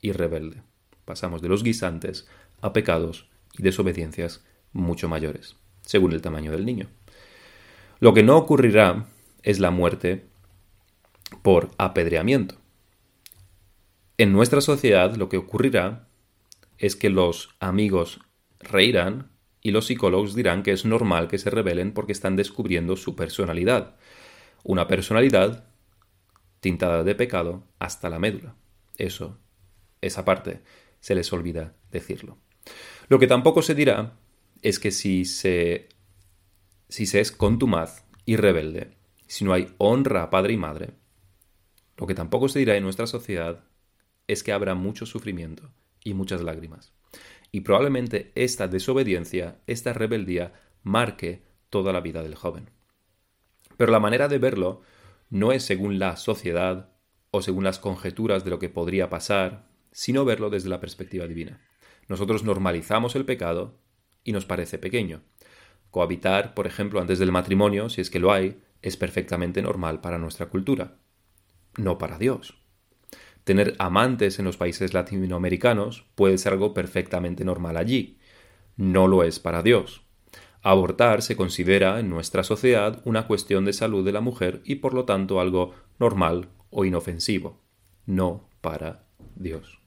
y 0.00 0.12
rebelde. 0.12 0.62
Pasamos 1.04 1.42
de 1.42 1.48
los 1.48 1.64
guisantes 1.64 2.28
a 2.60 2.72
pecados 2.72 3.28
y 3.58 3.62
desobediencias 3.62 4.44
mucho 4.72 5.08
mayores, 5.08 5.56
según 5.82 6.12
el 6.12 6.22
tamaño 6.22 6.52
del 6.52 6.64
niño. 6.64 6.88
Lo 7.98 8.14
que 8.14 8.22
no 8.22 8.36
ocurrirá 8.36 9.06
es 9.42 9.58
la 9.58 9.70
muerte 9.70 10.24
por 11.42 11.70
apedreamiento. 11.78 12.56
En 14.18 14.32
nuestra 14.32 14.60
sociedad 14.60 15.16
lo 15.16 15.28
que 15.28 15.36
ocurrirá 15.36 16.08
es 16.82 16.96
que 16.96 17.10
los 17.10 17.54
amigos 17.60 18.20
reirán 18.58 19.30
y 19.60 19.70
los 19.70 19.86
psicólogos 19.86 20.34
dirán 20.34 20.64
que 20.64 20.72
es 20.72 20.84
normal 20.84 21.28
que 21.28 21.38
se 21.38 21.48
rebelen 21.48 21.92
porque 21.92 22.10
están 22.10 22.34
descubriendo 22.34 22.96
su 22.96 23.14
personalidad. 23.14 23.94
Una 24.64 24.88
personalidad 24.88 25.64
tintada 26.58 27.04
de 27.04 27.14
pecado 27.14 27.62
hasta 27.78 28.10
la 28.10 28.18
médula. 28.18 28.56
Eso, 28.98 29.38
esa 30.00 30.24
parte, 30.24 30.62
se 30.98 31.14
les 31.14 31.32
olvida 31.32 31.76
decirlo. 31.92 32.38
Lo 33.06 33.20
que 33.20 33.28
tampoco 33.28 33.62
se 33.62 33.76
dirá 33.76 34.18
es 34.60 34.80
que 34.80 34.90
si 34.90 35.24
se, 35.24 35.88
si 36.88 37.06
se 37.06 37.20
es 37.20 37.30
contumaz 37.30 38.04
y 38.26 38.34
rebelde, 38.34 38.96
si 39.28 39.44
no 39.44 39.52
hay 39.52 39.72
honra 39.78 40.24
a 40.24 40.30
padre 40.30 40.54
y 40.54 40.56
madre, 40.56 40.94
lo 41.96 42.08
que 42.08 42.14
tampoco 42.16 42.48
se 42.48 42.58
dirá 42.58 42.76
en 42.76 42.82
nuestra 42.82 43.06
sociedad 43.06 43.62
es 44.26 44.42
que 44.42 44.50
habrá 44.50 44.74
mucho 44.74 45.06
sufrimiento 45.06 45.70
y 46.04 46.14
muchas 46.14 46.42
lágrimas. 46.42 46.92
Y 47.50 47.60
probablemente 47.60 48.32
esta 48.34 48.68
desobediencia, 48.68 49.60
esta 49.66 49.92
rebeldía, 49.92 50.54
marque 50.82 51.42
toda 51.70 51.92
la 51.92 52.00
vida 52.00 52.22
del 52.22 52.34
joven. 52.34 52.70
Pero 53.76 53.92
la 53.92 54.00
manera 54.00 54.28
de 54.28 54.38
verlo 54.38 54.82
no 55.30 55.52
es 55.52 55.62
según 55.62 55.98
la 55.98 56.16
sociedad 56.16 56.92
o 57.30 57.42
según 57.42 57.64
las 57.64 57.78
conjeturas 57.78 58.44
de 58.44 58.50
lo 58.50 58.58
que 58.58 58.68
podría 58.68 59.08
pasar, 59.08 59.68
sino 59.90 60.24
verlo 60.24 60.50
desde 60.50 60.68
la 60.68 60.80
perspectiva 60.80 61.26
divina. 61.26 61.60
Nosotros 62.08 62.44
normalizamos 62.44 63.16
el 63.16 63.24
pecado 63.24 63.78
y 64.24 64.32
nos 64.32 64.44
parece 64.44 64.78
pequeño. 64.78 65.22
Cohabitar, 65.90 66.54
por 66.54 66.66
ejemplo, 66.66 67.00
antes 67.00 67.18
del 67.18 67.32
matrimonio, 67.32 67.88
si 67.88 68.00
es 68.00 68.10
que 68.10 68.18
lo 68.18 68.32
hay, 68.32 68.62
es 68.82 68.96
perfectamente 68.96 69.62
normal 69.62 70.00
para 70.00 70.18
nuestra 70.18 70.46
cultura, 70.46 70.98
no 71.76 71.98
para 71.98 72.18
Dios. 72.18 72.61
Tener 73.44 73.74
amantes 73.78 74.38
en 74.38 74.44
los 74.44 74.56
países 74.56 74.94
latinoamericanos 74.94 76.04
puede 76.14 76.38
ser 76.38 76.52
algo 76.52 76.74
perfectamente 76.74 77.44
normal 77.44 77.76
allí, 77.76 78.18
no 78.76 79.08
lo 79.08 79.24
es 79.24 79.40
para 79.40 79.62
Dios. 79.62 80.02
Abortar 80.62 81.22
se 81.22 81.36
considera 81.36 81.98
en 81.98 82.08
nuestra 82.08 82.44
sociedad 82.44 83.02
una 83.04 83.26
cuestión 83.26 83.64
de 83.64 83.72
salud 83.72 84.04
de 84.04 84.12
la 84.12 84.20
mujer 84.20 84.60
y 84.64 84.76
por 84.76 84.94
lo 84.94 85.04
tanto 85.04 85.40
algo 85.40 85.74
normal 85.98 86.50
o 86.70 86.84
inofensivo, 86.84 87.60
no 88.06 88.48
para 88.60 89.04
Dios. 89.34 89.80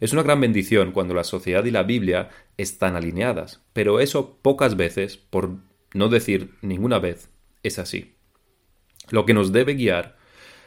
Es 0.00 0.12
una 0.12 0.22
gran 0.22 0.40
bendición 0.40 0.92
cuando 0.92 1.14
la 1.14 1.24
sociedad 1.24 1.64
y 1.64 1.70
la 1.70 1.84
Biblia 1.84 2.28
están 2.58 2.94
alineadas, 2.94 3.62
pero 3.72 4.00
eso 4.00 4.38
pocas 4.42 4.76
veces, 4.76 5.16
por 5.16 5.56
no 5.94 6.08
decir 6.08 6.56
ninguna 6.60 6.98
vez, 6.98 7.30
es 7.62 7.78
así. 7.78 8.16
Lo 9.10 9.24
que 9.24 9.32
nos 9.32 9.52
debe 9.52 9.74
guiar, 9.74 10.16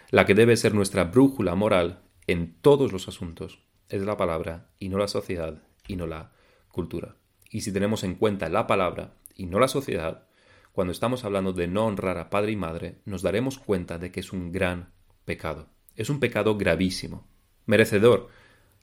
la 0.09 0.25
que 0.25 0.33
debe 0.33 0.57
ser 0.57 0.73
nuestra 0.73 1.03
brújula 1.03 1.53
moral 1.53 2.04
en 2.27 2.55
todos 2.61 2.91
los 2.91 3.07
asuntos, 3.07 3.61
es 3.89 4.01
la 4.01 4.17
palabra 4.17 4.69
y 4.79 4.89
no 4.89 4.97
la 4.97 5.07
sociedad 5.07 5.61
y 5.87 5.95
no 5.95 6.07
la 6.07 6.31
cultura. 6.69 7.15
Y 7.49 7.61
si 7.61 7.71
tenemos 7.71 8.03
en 8.03 8.15
cuenta 8.15 8.49
la 8.49 8.67
palabra 8.67 9.13
y 9.35 9.45
no 9.45 9.59
la 9.59 9.67
sociedad, 9.67 10.27
cuando 10.71 10.91
estamos 10.91 11.23
hablando 11.23 11.53
de 11.53 11.67
no 11.67 11.85
honrar 11.85 12.17
a 12.17 12.29
padre 12.29 12.51
y 12.51 12.55
madre, 12.55 12.99
nos 13.05 13.21
daremos 13.21 13.59
cuenta 13.59 13.97
de 13.97 14.11
que 14.11 14.19
es 14.19 14.33
un 14.33 14.51
gran 14.51 14.91
pecado. 15.23 15.69
Es 15.95 16.09
un 16.09 16.19
pecado 16.19 16.57
gravísimo, 16.57 17.25
merecedor 17.65 18.27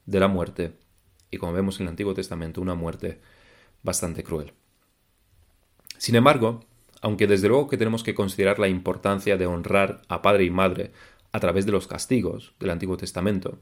de 0.06 0.20
la 0.20 0.28
muerte, 0.28 0.78
y 1.30 1.36
como 1.36 1.52
vemos 1.52 1.80
en 1.80 1.86
el 1.86 1.90
Antiguo 1.90 2.14
Testamento, 2.14 2.60
una 2.60 2.74
muerte 2.74 3.20
bastante 3.82 4.24
cruel. 4.24 4.54
Sin 5.98 6.14
embargo, 6.14 6.60
aunque 7.00 7.26
desde 7.26 7.48
luego 7.48 7.68
que 7.68 7.76
tenemos 7.76 8.02
que 8.02 8.14
considerar 8.14 8.58
la 8.58 8.68
importancia 8.68 9.36
de 9.36 9.46
honrar 9.46 10.02
a 10.08 10.22
padre 10.22 10.44
y 10.44 10.50
madre 10.50 10.92
a 11.32 11.40
través 11.40 11.66
de 11.66 11.72
los 11.72 11.86
castigos 11.86 12.54
del 12.60 12.70
Antiguo 12.70 12.96
Testamento, 12.96 13.58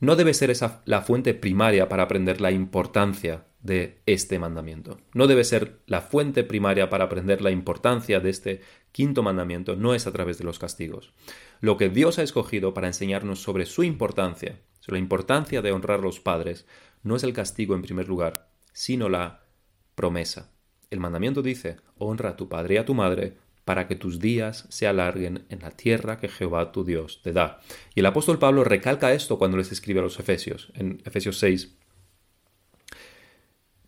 no 0.00 0.14
debe 0.14 0.34
ser 0.34 0.50
esa 0.50 0.82
la 0.84 1.02
fuente 1.02 1.34
primaria 1.34 1.88
para 1.88 2.04
aprender 2.04 2.40
la 2.40 2.50
importancia 2.50 3.46
de 3.62 4.02
este 4.04 4.38
mandamiento. 4.38 4.98
No 5.14 5.26
debe 5.26 5.42
ser 5.42 5.80
la 5.86 6.02
fuente 6.02 6.44
primaria 6.44 6.90
para 6.90 7.04
aprender 7.04 7.40
la 7.40 7.50
importancia 7.50 8.20
de 8.20 8.30
este 8.30 8.60
quinto 8.92 9.22
mandamiento, 9.22 9.74
no 9.74 9.94
es 9.94 10.06
a 10.06 10.12
través 10.12 10.36
de 10.36 10.44
los 10.44 10.58
castigos. 10.58 11.12
Lo 11.60 11.78
que 11.78 11.88
Dios 11.88 12.18
ha 12.18 12.22
escogido 12.22 12.74
para 12.74 12.88
enseñarnos 12.88 13.40
sobre 13.40 13.64
su 13.64 13.82
importancia, 13.82 14.60
sobre 14.80 14.98
la 14.98 15.02
importancia 15.02 15.62
de 15.62 15.72
honrar 15.72 16.00
a 16.00 16.02
los 16.02 16.20
padres, 16.20 16.66
no 17.02 17.16
es 17.16 17.24
el 17.24 17.32
castigo 17.32 17.74
en 17.74 17.82
primer 17.82 18.06
lugar, 18.06 18.50
sino 18.74 19.08
la 19.08 19.44
promesa. 19.94 20.52
El 20.90 21.00
mandamiento 21.00 21.40
dice, 21.40 21.78
honra 21.96 22.30
a 22.30 22.36
tu 22.36 22.50
padre 22.50 22.74
y 22.74 22.78
a 22.78 22.84
tu 22.84 22.94
madre, 22.94 23.38
para 23.64 23.86
que 23.86 23.96
tus 23.96 24.20
días 24.20 24.66
se 24.68 24.86
alarguen 24.86 25.46
en 25.48 25.60
la 25.60 25.70
tierra 25.70 26.18
que 26.18 26.28
Jehová 26.28 26.72
tu 26.72 26.84
Dios 26.84 27.20
te 27.22 27.32
da. 27.32 27.60
Y 27.94 28.00
el 28.00 28.06
apóstol 28.06 28.38
Pablo 28.38 28.64
recalca 28.64 29.12
esto 29.12 29.38
cuando 29.38 29.56
les 29.56 29.72
escribe 29.72 30.00
a 30.00 30.02
los 30.02 30.18
Efesios, 30.18 30.70
en 30.74 31.00
Efesios 31.04 31.38
6, 31.38 31.74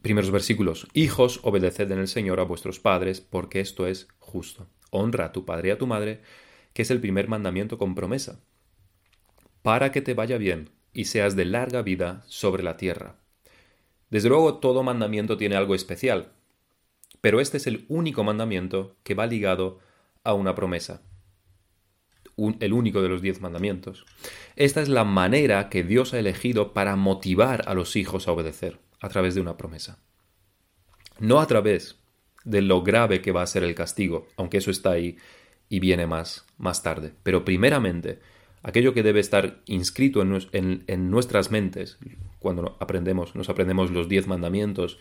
primeros 0.00 0.30
versículos. 0.30 0.86
Hijos, 0.94 1.40
obedeced 1.42 1.90
en 1.90 1.98
el 1.98 2.08
Señor 2.08 2.40
a 2.40 2.44
vuestros 2.44 2.80
padres, 2.80 3.20
porque 3.20 3.60
esto 3.60 3.86
es 3.86 4.08
justo. 4.18 4.68
Honra 4.90 5.26
a 5.26 5.32
tu 5.32 5.44
padre 5.44 5.68
y 5.68 5.70
a 5.72 5.78
tu 5.78 5.86
madre, 5.86 6.20
que 6.72 6.82
es 6.82 6.90
el 6.90 7.00
primer 7.00 7.28
mandamiento 7.28 7.76
con 7.76 7.94
promesa, 7.94 8.40
para 9.62 9.92
que 9.92 10.02
te 10.02 10.14
vaya 10.14 10.38
bien 10.38 10.70
y 10.92 11.06
seas 11.06 11.36
de 11.36 11.44
larga 11.44 11.82
vida 11.82 12.22
sobre 12.28 12.62
la 12.62 12.76
tierra. 12.76 13.16
Desde 14.08 14.28
luego 14.28 14.58
todo 14.58 14.82
mandamiento 14.82 15.36
tiene 15.36 15.56
algo 15.56 15.74
especial, 15.74 16.32
pero 17.26 17.40
este 17.40 17.56
es 17.56 17.66
el 17.66 17.86
único 17.88 18.22
mandamiento 18.22 18.94
que 19.02 19.14
va 19.14 19.26
ligado 19.26 19.80
a 20.22 20.32
una 20.32 20.54
promesa. 20.54 21.02
el 22.36 22.72
único 22.72 23.02
de 23.02 23.08
los 23.08 23.20
diez 23.20 23.40
mandamientos. 23.40 24.06
Esta 24.54 24.80
es 24.80 24.88
la 24.88 25.02
manera 25.02 25.68
que 25.68 25.82
Dios 25.82 26.14
ha 26.14 26.20
elegido 26.20 26.72
para 26.72 26.94
motivar 26.94 27.64
a 27.66 27.74
los 27.74 27.96
hijos 27.96 28.28
a 28.28 28.30
obedecer, 28.30 28.78
a 29.00 29.08
través 29.08 29.34
de 29.34 29.40
una 29.40 29.56
promesa. 29.56 29.98
No 31.18 31.40
a 31.40 31.48
través 31.48 31.98
de 32.44 32.62
lo 32.62 32.84
grave 32.84 33.22
que 33.22 33.32
va 33.32 33.42
a 33.42 33.48
ser 33.48 33.64
el 33.64 33.74
castigo, 33.74 34.28
aunque 34.36 34.58
eso 34.58 34.70
está 34.70 34.92
ahí 34.92 35.16
y 35.68 35.80
viene 35.80 36.06
más, 36.06 36.46
más 36.58 36.84
tarde. 36.84 37.12
Pero 37.24 37.44
primeramente, 37.44 38.20
aquello 38.62 38.94
que 38.94 39.02
debe 39.02 39.18
estar 39.18 39.62
inscrito 39.66 40.22
en, 40.22 40.84
en 40.86 41.10
nuestras 41.10 41.50
mentes 41.50 41.98
cuando 42.38 42.76
aprendemos, 42.78 43.34
nos 43.34 43.48
aprendemos 43.48 43.90
los 43.90 44.08
diez 44.08 44.28
mandamientos 44.28 45.00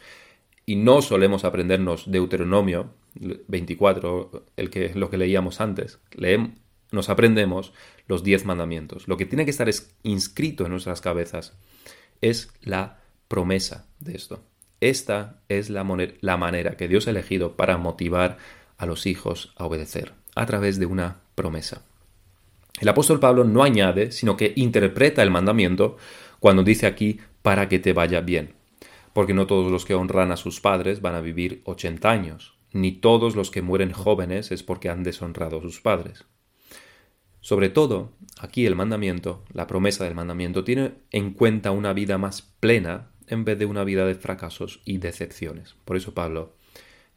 y 0.66 0.76
no 0.76 1.02
solemos 1.02 1.46
aprendernos 1.46 2.10
Deuteronomio 2.10 2.94
24, 3.16 4.46
el 4.58 4.70
que, 4.70 4.94
lo 4.94 5.10
que 5.10 5.18
leíamos 5.18 5.62
antes. 5.62 6.00
nos 6.92 7.10
aprendemos 7.10 7.74
los 8.08 8.24
diez 8.24 8.46
mandamientos. 8.46 9.08
Lo 9.08 9.18
que 9.18 9.26
tiene 9.26 9.46
que 9.46 9.52
estar 9.52 9.70
inscrito 10.04 10.66
en 10.66 10.72
nuestras 10.72 11.02
cabezas 11.02 11.58
es 12.22 12.52
la 12.62 13.00
promesa 13.28 13.88
de 14.00 14.16
esto. 14.16 14.44
Esta 14.82 15.40
es 15.50 15.70
la, 15.70 15.86
la 16.22 16.38
manera 16.38 16.78
que 16.78 16.88
Dios 16.88 17.08
ha 17.08 17.12
elegido 17.12 17.56
para 17.56 17.78
motivar 17.78 18.38
a 18.78 18.86
los 18.86 19.06
hijos 19.06 19.54
a 19.56 19.66
obedecer, 19.66 20.14
a 20.36 20.46
través 20.46 20.80
de 20.80 20.86
una 20.86 21.22
promesa. 21.36 21.84
El 22.82 22.90
apóstol 22.90 23.20
Pablo 23.20 23.46
no 23.46 23.64
añade, 23.64 24.12
sino 24.12 24.36
que 24.36 24.52
interpreta 24.56 25.24
el 25.24 25.32
mandamiento 25.32 25.98
cuando 26.40 26.64
dice 26.64 26.88
aquí 26.88 27.20
para 27.42 27.70
que 27.70 27.80
te 27.80 27.94
vaya 27.94 28.20
bien 28.20 28.54
porque 29.16 29.34
no 29.34 29.48
todos 29.48 29.72
los 29.72 29.86
que 29.86 29.96
honran 29.96 30.34
a 30.34 30.36
sus 30.36 30.60
padres 30.60 31.00
van 31.00 31.16
a 31.16 31.22
vivir 31.22 31.62
80 31.64 32.12
años, 32.12 32.58
ni 32.74 32.92
todos 32.92 33.38
los 33.38 33.50
que 33.50 33.62
mueren 33.62 33.94
jóvenes 33.94 34.52
es 34.52 34.62
porque 34.62 34.90
han 34.90 35.04
deshonrado 35.04 35.60
a 35.60 35.62
sus 35.62 35.80
padres. 35.80 36.26
Sobre 37.40 37.70
todo, 37.70 38.12
aquí 38.42 38.66
el 38.66 38.76
mandamiento, 38.76 39.46
la 39.54 39.68
promesa 39.68 40.04
del 40.04 40.16
mandamiento, 40.16 40.66
tiene 40.66 40.96
en 41.12 41.32
cuenta 41.32 41.72
una 41.72 41.94
vida 41.94 42.18
más 42.18 42.42
plena 42.42 43.14
en 43.28 43.46
vez 43.46 43.58
de 43.58 43.66
una 43.66 43.86
vida 43.86 44.06
de 44.06 44.16
fracasos 44.16 44.82
y 44.84 44.98
decepciones. 44.98 45.78
Por 45.86 45.96
eso 45.96 46.14
Pablo 46.14 46.58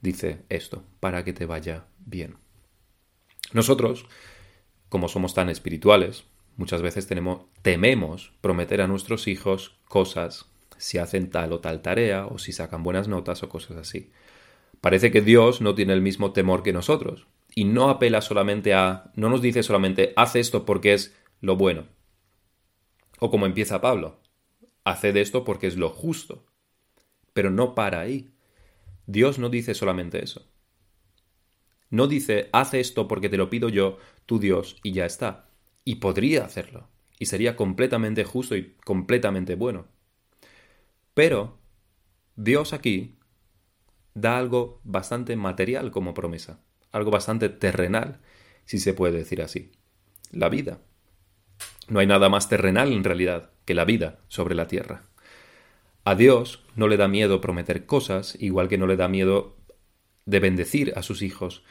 dice 0.01 0.45
esto, 0.51 0.85
para 1.01 1.25
que 1.25 1.33
te 1.33 1.47
vaya 1.47 1.87
bien. 1.99 2.37
Nosotros, 3.53 4.07
como 4.89 5.09
somos 5.09 5.35
tan 5.35 5.49
espirituales, 5.49 6.27
muchas 6.57 6.81
veces 6.81 7.09
tenemos, 7.09 7.47
tememos 7.63 8.35
prometer 8.41 8.83
a 8.83 8.87
nuestros 8.87 9.27
hijos 9.27 9.81
cosas 9.89 10.49
si 10.79 10.99
hacen 10.99 11.31
tal 11.31 11.53
o 11.53 11.61
tal 11.61 11.83
tarea 11.83 12.27
o 12.27 12.38
si 12.38 12.53
sacan 12.53 12.83
buenas 12.83 13.09
notas 13.09 13.43
o 13.43 13.49
cosas 13.49 13.77
así. 13.77 14.11
Parece 14.81 15.11
que 15.11 15.21
Dios 15.21 15.61
no 15.61 15.75
tiene 15.75 15.93
el 15.93 16.01
mismo 16.01 16.33
temor 16.33 16.62
que 16.62 16.73
nosotros 16.73 17.27
y 17.55 17.64
no 17.64 17.91
apela 17.91 18.21
solamente 18.21 18.75
a, 18.75 19.11
no 19.17 19.29
nos 19.29 19.43
dice 19.43 19.62
solamente, 19.62 20.12
haz 20.17 20.37
esto 20.37 20.64
porque 20.64 20.95
es 20.95 21.17
lo 21.41 21.57
bueno. 21.57 21.87
O 23.19 23.31
como 23.31 23.47
empieza 23.47 23.81
Pablo, 23.81 24.21
haced 24.85 25.17
esto 25.17 25.45
porque 25.45 25.67
es 25.67 25.77
lo 25.77 25.91
justo. 25.91 26.47
Pero 27.33 27.51
no 27.51 27.75
para 27.75 28.01
ahí. 28.01 28.31
Dios 29.07 29.38
no 29.38 29.49
dice 29.49 29.75
solamente 29.75 30.23
eso. 30.23 30.47
No 31.91 32.07
dice, 32.07 32.49
haz 32.53 32.75
esto 32.75 33.09
porque 33.09 33.29
te 33.29 33.38
lo 33.38 33.49
pido 33.51 33.69
yo, 33.69 33.99
tu 34.27 34.38
Dios, 34.38 34.77
y 34.83 34.93
ya 34.93 35.07
está. 35.07 35.49
Y 35.85 35.97
podría 35.97 36.45
hacerlo. 36.45 36.88
Y 37.19 37.27
sería 37.27 37.57
completamente 37.57 38.25
justo 38.25 38.57
y 38.57 38.75
completamente 38.85 39.55
bueno. 39.55 39.87
Pero 41.19 41.59
Dios 42.37 42.73
aquí 42.73 43.17
da 44.15 44.39
algo 44.39 44.81
bastante 44.85 45.35
material 45.35 45.91
como 45.91 46.15
promesa, 46.15 46.61
algo 46.93 47.11
bastante 47.11 47.49
terrenal, 47.49 48.21
si 48.67 48.79
se 48.79 48.95
puede 48.95 49.19
decir 49.19 49.43
así. 49.43 49.73
La 50.31 50.49
vida. 50.49 50.79
No 51.89 51.99
hay 51.99 52.07
nada 52.07 52.29
más 52.29 52.49
terrenal 52.49 52.93
en 52.93 53.03
realidad 53.03 53.51
que 53.65 53.75
la 53.75 53.85
vida 53.85 54.21
sobre 54.29 54.55
la 54.55 54.69
tierra. 54.69 55.07
A 56.05 56.15
Dios 56.15 56.63
no 56.77 56.87
le 56.87 56.97
da 56.97 57.09
miedo 57.09 57.41
prometer 57.41 57.85
cosas, 57.85 58.37
igual 58.39 58.69
que 58.69 58.79
no 58.79 58.87
le 58.87 58.95
da 58.95 59.09
miedo 59.09 59.57
de 60.25 60.39
bendecir 60.39 60.93
a 60.95 61.03
sus 61.03 61.23
hijos 61.23 61.65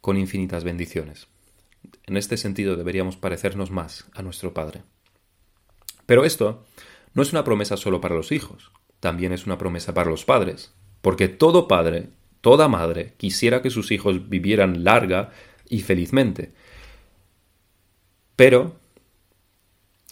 con 0.00 0.16
infinitas 0.16 0.62
bendiciones. 0.62 1.26
En 2.06 2.16
este 2.16 2.36
sentido 2.36 2.76
deberíamos 2.76 3.16
parecernos 3.16 3.72
más 3.72 4.06
a 4.14 4.22
nuestro 4.22 4.54
Padre. 4.54 4.84
Pero 6.06 6.24
esto 6.24 6.64
no 7.18 7.22
es 7.22 7.32
una 7.32 7.42
promesa 7.42 7.76
solo 7.76 8.00
para 8.00 8.14
los 8.14 8.30
hijos, 8.30 8.70
también 9.00 9.32
es 9.32 9.44
una 9.44 9.58
promesa 9.58 9.92
para 9.92 10.08
los 10.08 10.24
padres, 10.24 10.72
porque 11.02 11.26
todo 11.26 11.66
padre, 11.66 12.10
toda 12.42 12.68
madre 12.68 13.14
quisiera 13.16 13.60
que 13.60 13.70
sus 13.70 13.90
hijos 13.90 14.28
vivieran 14.28 14.84
larga 14.84 15.32
y 15.68 15.80
felizmente. 15.80 16.52
Pero 18.36 18.76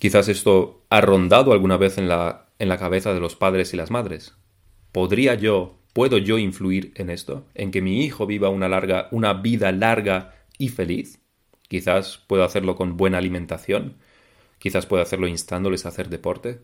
quizás 0.00 0.26
esto 0.26 0.84
ha 0.90 1.00
rondado 1.00 1.52
alguna 1.52 1.76
vez 1.76 1.96
en 1.96 2.08
la, 2.08 2.48
en 2.58 2.68
la 2.68 2.76
cabeza 2.76 3.14
de 3.14 3.20
los 3.20 3.36
padres 3.36 3.72
y 3.72 3.76
las 3.76 3.92
madres. 3.92 4.34
¿Podría 4.90 5.34
yo, 5.34 5.78
puedo 5.92 6.18
yo 6.18 6.38
influir 6.38 6.90
en 6.96 7.10
esto? 7.10 7.46
¿En 7.54 7.70
que 7.70 7.82
mi 7.82 8.04
hijo 8.04 8.26
viva 8.26 8.48
una 8.48 8.68
larga, 8.68 9.06
una 9.12 9.32
vida 9.32 9.70
larga 9.70 10.34
y 10.58 10.70
feliz? 10.70 11.20
Quizás 11.68 12.18
puedo 12.26 12.42
hacerlo 12.42 12.74
con 12.74 12.96
buena 12.96 13.18
alimentación. 13.18 13.98
Quizás 14.58 14.86
puedo 14.86 15.04
hacerlo 15.04 15.28
instándoles 15.28 15.86
a 15.86 15.90
hacer 15.90 16.08
deporte. 16.08 16.62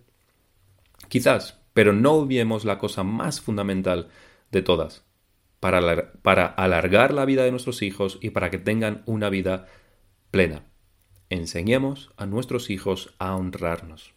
Quizás, 1.12 1.60
pero 1.74 1.92
no 1.92 2.12
olvidemos 2.12 2.64
la 2.64 2.78
cosa 2.78 3.02
más 3.02 3.42
fundamental 3.42 4.08
de 4.50 4.62
todas, 4.62 5.04
para, 5.60 6.46
alargar 6.46 7.12
la 7.12 7.26
vida 7.26 7.44
de 7.44 7.50
nuestros 7.50 7.82
hijos 7.82 8.18
y 8.22 8.30
para 8.30 8.48
que 8.48 8.56
tengan 8.56 9.02
una 9.04 9.28
vida 9.28 9.66
plena. 10.30 10.64
Enseñemos 11.28 12.12
a 12.16 12.24
nuestros 12.24 12.70
hijos 12.70 13.14
a 13.18 13.36
honrarnos. 13.36 14.14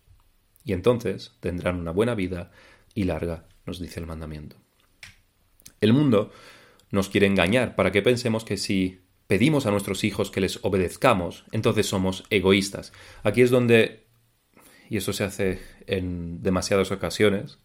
Y 0.63 0.71
entonces 0.71 1.35
tendrán 1.41 1.81
una 1.81 1.91
buena 1.91 2.15
vida 2.15 2.51
y 2.93 3.03
larga, 3.03 3.43
nos 3.65 3.81
dice 3.81 3.99
el 3.99 4.05
mandamiento. 4.05 4.55
El 5.81 5.91
mundo 5.91 6.31
nos 6.91 7.09
quiere 7.09 7.27
engañar 7.27 7.75
para 7.75 7.91
que 7.91 8.03
pensemos 8.03 8.45
que 8.45 8.55
si 8.55 9.01
pedimos 9.27 9.65
a 9.65 9.71
nuestros 9.71 10.05
hijos 10.05 10.31
que 10.31 10.39
les 10.39 10.63
obedezcamos, 10.63 11.43
entonces 11.51 11.87
somos 11.87 12.23
egoístas. 12.29 12.93
Aquí 13.21 13.41
es 13.41 13.51
donde 13.51 14.04
y 14.89 14.97
eso 14.97 15.13
se 15.13 15.23
hace 15.23 15.59
en 15.87 16.41
demasiadas 16.41 16.91
ocasiones, 16.91 17.59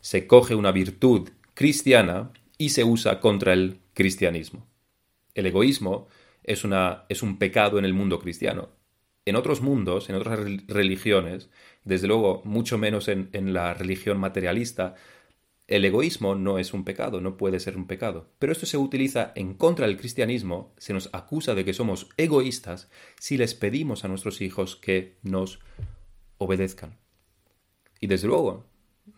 se 0.00 0.26
coge 0.26 0.54
una 0.54 0.72
virtud 0.72 1.30
cristiana 1.54 2.30
y 2.58 2.70
se 2.70 2.84
usa 2.84 3.20
contra 3.20 3.52
el 3.52 3.80
cristianismo. 3.94 4.66
El 5.34 5.46
egoísmo 5.46 6.08
es, 6.42 6.64
una, 6.64 7.04
es 7.08 7.22
un 7.22 7.38
pecado 7.38 7.78
en 7.78 7.84
el 7.84 7.94
mundo 7.94 8.18
cristiano. 8.18 8.70
En 9.24 9.36
otros 9.36 9.60
mundos, 9.60 10.08
en 10.08 10.16
otras 10.16 10.40
religiones, 10.66 11.50
desde 11.84 12.08
luego 12.08 12.42
mucho 12.44 12.78
menos 12.78 13.08
en, 13.08 13.28
en 13.32 13.52
la 13.52 13.74
religión 13.74 14.18
materialista, 14.18 14.94
el 15.70 15.84
egoísmo 15.84 16.34
no 16.34 16.58
es 16.58 16.74
un 16.74 16.84
pecado, 16.84 17.20
no 17.20 17.36
puede 17.36 17.60
ser 17.60 17.76
un 17.76 17.86
pecado. 17.86 18.28
Pero 18.38 18.52
esto 18.52 18.66
se 18.66 18.76
utiliza 18.76 19.32
en 19.36 19.54
contra 19.54 19.86
del 19.86 19.98
cristianismo, 19.98 20.74
se 20.78 20.92
nos 20.92 21.10
acusa 21.12 21.54
de 21.54 21.64
que 21.64 21.74
somos 21.74 22.08
egoístas 22.16 22.90
si 23.20 23.36
les 23.36 23.54
pedimos 23.54 24.04
a 24.04 24.08
nuestros 24.08 24.40
hijos 24.40 24.74
que 24.74 25.16
nos 25.22 25.60
obedezcan. 26.40 26.98
Y 28.00 28.06
desde 28.06 28.26
luego, 28.26 28.66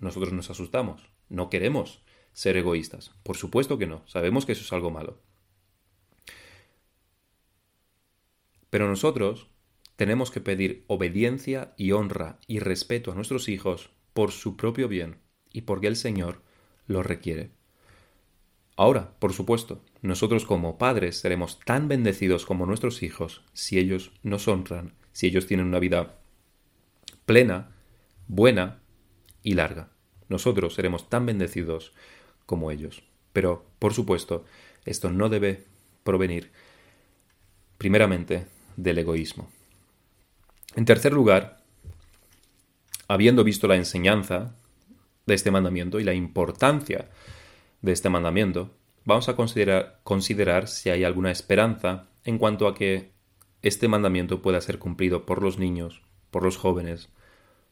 nosotros 0.00 0.32
nos 0.32 0.50
asustamos, 0.50 1.08
no 1.28 1.50
queremos 1.50 2.02
ser 2.32 2.56
egoístas. 2.56 3.12
Por 3.22 3.36
supuesto 3.36 3.78
que 3.78 3.86
no, 3.86 4.02
sabemos 4.06 4.44
que 4.44 4.52
eso 4.52 4.62
es 4.62 4.72
algo 4.72 4.90
malo. 4.90 5.20
Pero 8.70 8.88
nosotros 8.88 9.46
tenemos 9.96 10.32
que 10.32 10.40
pedir 10.40 10.84
obediencia 10.88 11.74
y 11.76 11.92
honra 11.92 12.40
y 12.48 12.58
respeto 12.58 13.12
a 13.12 13.14
nuestros 13.14 13.48
hijos 13.48 13.90
por 14.14 14.32
su 14.32 14.56
propio 14.56 14.88
bien 14.88 15.18
y 15.52 15.62
porque 15.62 15.86
el 15.86 15.96
Señor 15.96 16.42
lo 16.86 17.04
requiere. 17.04 17.50
Ahora, 18.74 19.14
por 19.20 19.32
supuesto, 19.32 19.84
nosotros 20.00 20.44
como 20.44 20.76
padres 20.76 21.18
seremos 21.18 21.60
tan 21.60 21.86
bendecidos 21.86 22.46
como 22.46 22.66
nuestros 22.66 23.04
hijos 23.04 23.44
si 23.52 23.78
ellos 23.78 24.10
nos 24.24 24.48
honran, 24.48 24.94
si 25.12 25.28
ellos 25.28 25.46
tienen 25.46 25.66
una 25.66 25.78
vida 25.78 26.21
plena, 27.26 27.70
buena 28.28 28.80
y 29.42 29.54
larga. 29.54 29.90
Nosotros 30.28 30.74
seremos 30.74 31.08
tan 31.08 31.26
bendecidos 31.26 31.92
como 32.46 32.70
ellos. 32.70 33.02
Pero, 33.32 33.66
por 33.78 33.94
supuesto, 33.94 34.44
esto 34.84 35.10
no 35.10 35.28
debe 35.28 35.64
provenir 36.04 36.52
primeramente 37.78 38.46
del 38.76 38.98
egoísmo. 38.98 39.50
En 40.74 40.84
tercer 40.84 41.12
lugar, 41.12 41.62
habiendo 43.08 43.44
visto 43.44 43.68
la 43.68 43.76
enseñanza 43.76 44.54
de 45.26 45.34
este 45.34 45.50
mandamiento 45.50 46.00
y 46.00 46.04
la 46.04 46.14
importancia 46.14 47.10
de 47.80 47.92
este 47.92 48.08
mandamiento, 48.08 48.70
vamos 49.04 49.28
a 49.28 49.36
considerar, 49.36 50.00
considerar 50.02 50.68
si 50.68 50.90
hay 50.90 51.04
alguna 51.04 51.30
esperanza 51.30 52.08
en 52.24 52.38
cuanto 52.38 52.68
a 52.68 52.74
que 52.74 53.12
este 53.62 53.88
mandamiento 53.88 54.42
pueda 54.42 54.60
ser 54.60 54.78
cumplido 54.78 55.26
por 55.26 55.42
los 55.42 55.58
niños, 55.58 56.02
por 56.32 56.42
los 56.42 56.56
jóvenes, 56.56 57.10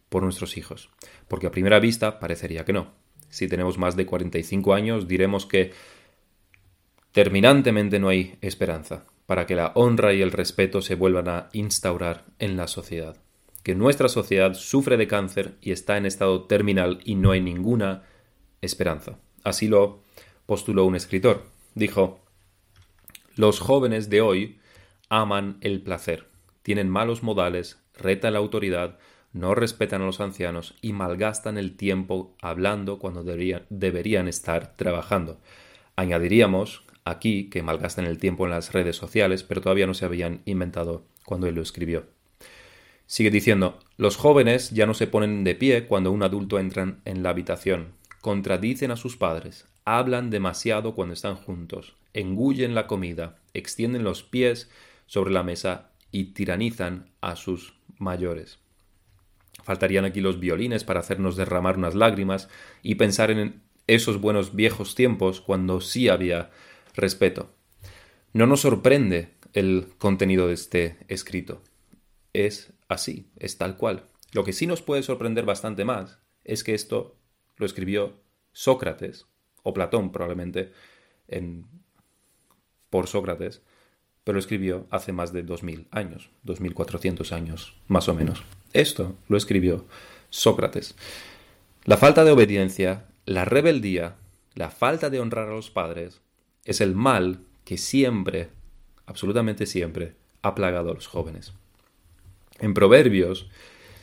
por 0.09 0.23
nuestros 0.23 0.57
hijos. 0.57 0.91
Porque 1.27 1.49
a 1.49 1.51
primera 1.51 1.81
vista 1.81 2.21
parecería 2.21 2.65
que 2.65 2.73
no. 2.73 2.93
Si 3.29 3.49
tenemos 3.49 3.79
más 3.79 3.97
de 3.97 4.07
45 4.07 4.75
años 4.75 5.09
diremos 5.09 5.47
que 5.47 5.73
terminantemente 7.11 7.99
no 7.99 8.09
hay 8.09 8.39
esperanza 8.41 9.07
para 9.27 9.47
que 9.47 9.57
la 9.57 9.73
honra 9.75 10.13
y 10.13 10.23
el 10.23 10.33
respeto 10.33 10.83
se 10.83 10.95
vuelvan 10.95 11.29
a 11.29 11.49
instaurar 11.53 12.25
en 12.39 12.57
la 12.57 12.67
sociedad. 12.67 13.17
Que 13.63 13.75
nuestra 13.75 14.09
sociedad 14.09 14.55
sufre 14.55 14.97
de 14.97 15.07
cáncer 15.07 15.57
y 15.61 15.73
está 15.73 15.97
en 15.97 16.07
estado 16.07 16.45
terminal 16.45 17.01
y 17.05 17.15
no 17.15 17.31
hay 17.31 17.41
ninguna 17.41 18.05
esperanza. 18.61 19.19
Así 19.43 19.69
lo 19.69 20.03
postuló 20.47 20.85
un 20.85 20.97
escritor. 20.97 21.47
Dijo, 21.75 22.21
los 23.37 23.61
jóvenes 23.61 24.11
de 24.11 24.21
hoy 24.21 24.59
aman 25.09 25.59
el 25.61 25.81
placer, 25.81 26.27
tienen 26.63 26.89
malos 26.89 27.23
modales, 27.23 27.80
retan 28.01 28.33
la 28.33 28.39
autoridad, 28.41 28.99
no 29.33 29.55
respetan 29.55 30.03
a 30.03 30.07
los 30.07 30.21
ancianos 30.21 30.75
y 30.83 30.93
malgastan 30.93 31.57
el 31.57 31.77
tiempo 31.77 32.35
hablando 32.43 32.99
cuando 32.99 33.23
deberían, 33.23 34.29
estar 34.29 34.77
trabajando. 34.77 35.41
Añadiríamos 35.95 36.83
aquí 37.05 37.49
que 37.49 37.63
malgastan 37.63 38.07
el 38.07 38.19
tiempo 38.19 38.45
en 38.45 38.51
las 38.51 38.73
redes 38.73 38.97
sociales, 38.97 39.43
pero 39.45 39.61
todavía 39.61 39.87
no 39.87 39.95
se 39.95 40.05
habían 40.05 40.43
inventado 40.47 41.05
cuando 41.25 41.47
él 41.47 41.55
lo 41.55 41.63
escribió. 41.63 42.07
Sigue 43.07 43.31
diciendo, 43.31 43.79
los 43.97 44.17
jóvenes 44.17 44.71
ya 44.71 44.87
no 44.87 44.95
se 44.95 45.07
ponen 45.07 45.45
de 45.45 45.55
pie 45.55 45.87
cuando 45.87 46.13
un 46.13 46.23
adulto 46.23 46.59
entra 46.59 46.99
en 47.05 47.23
la 47.23 47.31
habitación, 47.31 47.95
contradicen 48.21 48.91
a 48.91 48.97
sus 48.97 49.17
padres, 49.17 49.67
hablan 49.85 50.31
demasiado 50.31 50.95
cuando 50.95 51.15
están 51.15 51.37
juntos, 51.37 51.97
engullen 52.15 52.75
la 52.75 52.87
comida, 52.87 53.39
extienden 53.55 54.05
los 54.05 54.23
pies 54.23 54.71
sobre 55.07 55.33
la 55.33 55.43
mesa 55.43 55.91
y 56.13 56.27
tiranizan 56.27 57.11
a 57.21 57.37
sus 57.37 57.80
mayores. 58.01 58.59
Faltarían 59.63 60.05
aquí 60.05 60.21
los 60.21 60.41
violines 60.41 60.85
para 60.85 61.01
hacernos 61.01 61.37
derramar 61.37 61.77
unas 61.77 61.95
lágrimas 61.95 62.49
y 62.83 62.97
pensar 62.97 63.31
en 63.31 63.63
esos 63.87 64.21
buenos 64.21 64.55
viejos 64.55 64.95
tiempos 64.95 65.41
cuando 65.41 65.81
sí 65.81 66.09
había 66.09 66.51
respeto. 66.95 67.53
No 68.33 68.47
nos 68.47 68.61
sorprende 68.61 69.35
el 69.53 69.89
contenido 69.99 70.49
de 70.49 70.55
este 70.55 70.99
escrito. 71.09 71.63
es 72.33 72.73
así, 72.89 73.31
es 73.37 73.59
tal 73.59 73.77
cual. 73.77 74.07
Lo 74.33 74.45
que 74.45 74.53
sí 74.53 74.67
nos 74.67 74.83
puede 74.83 75.03
sorprender 75.03 75.45
bastante 75.45 75.85
más 75.85 76.21
es 76.45 76.63
que 76.65 76.75
esto 76.75 77.17
lo 77.57 77.67
escribió 77.67 78.21
Sócrates, 78.53 79.27
o 79.63 79.75
Platón 79.75 80.13
probablemente, 80.13 80.73
en, 81.29 81.67
por 82.89 83.07
Sócrates, 83.09 83.63
lo 84.33 84.39
escribió 84.39 84.87
hace 84.91 85.13
más 85.13 85.33
de 85.33 85.43
2000 85.43 85.87
años, 85.91 86.31
2400 86.45 87.33
años 87.33 87.75
más 87.89 88.09
o 88.09 88.15
menos. 88.15 88.43
Esto 88.73 89.17
lo 89.29 89.37
escribió 89.37 89.87
Sócrates. 90.31 90.95
La 91.85 91.97
falta 91.97 92.25
de 92.25 92.31
obediencia, 92.31 93.07
la 93.25 93.45
rebeldía, 93.45 94.17
la 94.55 94.71
falta 94.71 95.11
de 95.11 95.21
honrar 95.21 95.49
a 95.49 95.55
los 95.55 95.71
padres 95.71 96.21
es 96.65 96.81
el 96.81 96.95
mal 96.95 97.41
que 97.65 97.79
siempre, 97.79 98.51
absolutamente 99.07 99.67
siempre, 99.67 100.15
ha 100.43 100.55
plagado 100.55 100.91
a 100.91 100.95
los 100.95 101.07
jóvenes. 101.07 101.53
En 102.59 102.75
Proverbios 102.75 103.49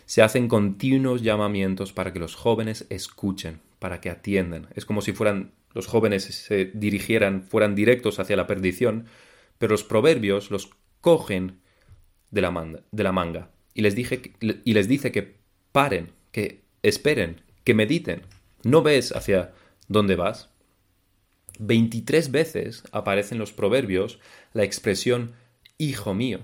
se 0.06 0.22
hacen 0.22 0.48
continuos 0.48 1.22
llamamientos 1.22 1.94
para 1.94 2.13
que 2.13 2.20
los 2.20 2.36
jóvenes 2.36 2.86
escuchen, 2.90 3.62
para 3.80 4.02
que 4.02 4.10
atiendan. 4.10 4.68
Es 4.76 4.86
como 4.86 5.02
si 5.02 5.13
fueran 5.13 5.52
los 5.74 5.86
jóvenes 5.86 6.24
se 6.24 6.72
dirigieran, 6.74 7.44
fueran 7.44 7.76
directos 7.76 8.20
hacia 8.20 8.36
la 8.36 8.48
perdición, 8.48 9.06
pero 9.58 9.72
los 9.72 9.84
proverbios 9.84 10.52
los 10.52 10.70
cogen 11.02 11.60
de 12.32 12.41
la, 12.41 12.52
manga, 12.52 13.52
y 13.74 13.82
les, 13.82 13.96
y 13.98 14.74
les 14.74 14.88
dice 14.88 15.12
que 15.12 15.38
paren, 15.72 16.12
que 16.32 16.62
esperen, 16.84 17.41
que 17.63 17.74
mediten. 17.74 18.24
¿No 18.63 18.82
ves 18.82 19.15
hacia 19.15 19.54
dónde 19.88 20.15
vas? 20.15 20.50
23 21.60 22.32
veces 22.32 22.84
aparece 22.91 23.36
en 23.36 23.39
los 23.39 23.52
proverbios 23.52 24.20
la 24.54 24.63
expresión 24.63 25.34
hijo 25.78 26.13
mío, 26.13 26.41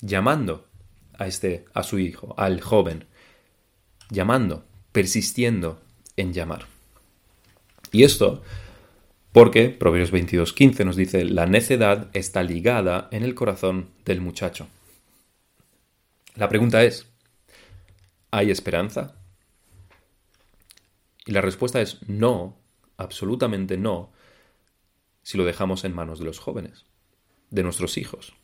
llamando 0.00 0.68
a 1.18 1.26
este 1.26 1.64
a 1.72 1.82
su 1.82 1.98
hijo, 1.98 2.34
al 2.36 2.60
joven, 2.60 3.06
llamando, 4.10 4.64
persistiendo 4.92 5.80
en 6.16 6.32
llamar. 6.32 6.66
Y 7.92 8.02
esto 8.02 8.42
porque 9.34 9.68
Proverbios 9.68 10.12
22:15 10.12 10.84
nos 10.84 10.94
dice, 10.94 11.24
la 11.24 11.46
necedad 11.46 12.08
está 12.12 12.44
ligada 12.44 13.08
en 13.10 13.24
el 13.24 13.34
corazón 13.34 13.90
del 14.04 14.20
muchacho. 14.20 14.68
La 16.36 16.48
pregunta 16.48 16.84
es, 16.84 17.08
¿hay 18.30 18.52
esperanza? 18.52 19.16
Y 21.26 21.32
la 21.32 21.40
respuesta 21.40 21.80
es 21.80 22.08
no, 22.08 22.56
absolutamente 22.96 23.76
no, 23.76 24.12
si 25.24 25.36
lo 25.36 25.44
dejamos 25.44 25.82
en 25.82 25.96
manos 25.96 26.20
de 26.20 26.26
los 26.26 26.38
jóvenes, 26.38 26.86
de 27.50 27.64
nuestros 27.64 27.98
hijos. 27.98 28.34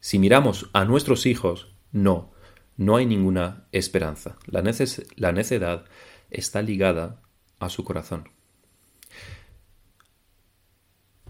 Si 0.00 0.18
miramos 0.18 0.68
a 0.74 0.84
nuestros 0.84 1.24
hijos, 1.24 1.72
no, 1.92 2.34
no 2.76 2.96
hay 2.96 3.06
ninguna 3.06 3.68
esperanza. 3.72 4.36
La, 4.44 4.60
necedad 4.60 5.86
está 6.28 6.60
ligada 6.60 7.22
a 7.58 7.70
su 7.70 7.84
corazón. 7.84 8.28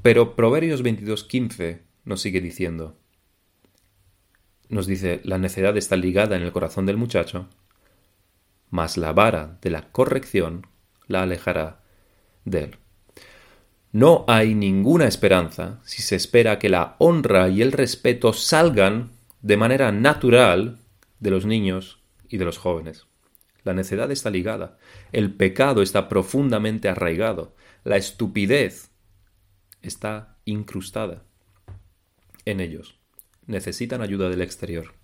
Pero 0.02 0.34
Proverbios 0.34 0.82
22.15 0.82 1.82
nos 2.04 2.20
sigue 2.20 2.40
diciendo, 2.40 2.98
nos 4.68 4.88
dice, 4.88 5.20
la 5.22 5.38
necedad 5.38 5.76
está 5.76 5.94
ligada 5.96 6.36
en 6.36 6.42
el 6.42 6.50
corazón 6.50 6.86
del 6.86 6.96
muchacho, 6.96 7.48
mas 8.68 8.96
la 8.96 9.12
vara 9.12 9.58
de 9.62 9.70
la 9.70 9.92
corrección 9.92 10.66
la 11.06 11.22
alejará 11.22 11.82
de 12.44 12.64
él. 12.64 12.78
No 13.92 14.24
hay 14.26 14.54
ninguna 14.54 15.06
esperanza 15.06 15.80
si 15.84 16.02
se 16.02 16.16
espera 16.16 16.58
que 16.58 16.70
la 16.70 16.96
honra 16.98 17.48
y 17.48 17.62
el 17.62 17.70
respeto 17.70 18.32
salgan 18.32 19.12
de 19.42 19.56
manera 19.56 19.92
natural 19.92 20.80
de 21.20 21.30
los 21.30 21.46
niños 21.46 22.00
y 22.28 22.38
de 22.38 22.44
los 22.44 22.58
jóvenes. 22.58 23.06
La 23.62 23.74
necedad 23.74 24.10
está 24.10 24.30
ligada, 24.30 24.78
el 25.12 25.32
pecado 25.32 25.82
está 25.82 26.08
profundamente 26.08 26.88
arraigado, 26.88 27.54
la 27.84 27.98
estupidez 27.98 28.91
está 29.82 30.38
incrustada 30.44 31.24
en 32.44 32.60
ellos. 32.60 32.98
Necesitan 33.46 34.02
ayuda 34.02 34.28
del 34.28 34.42
exterior. 34.42 34.94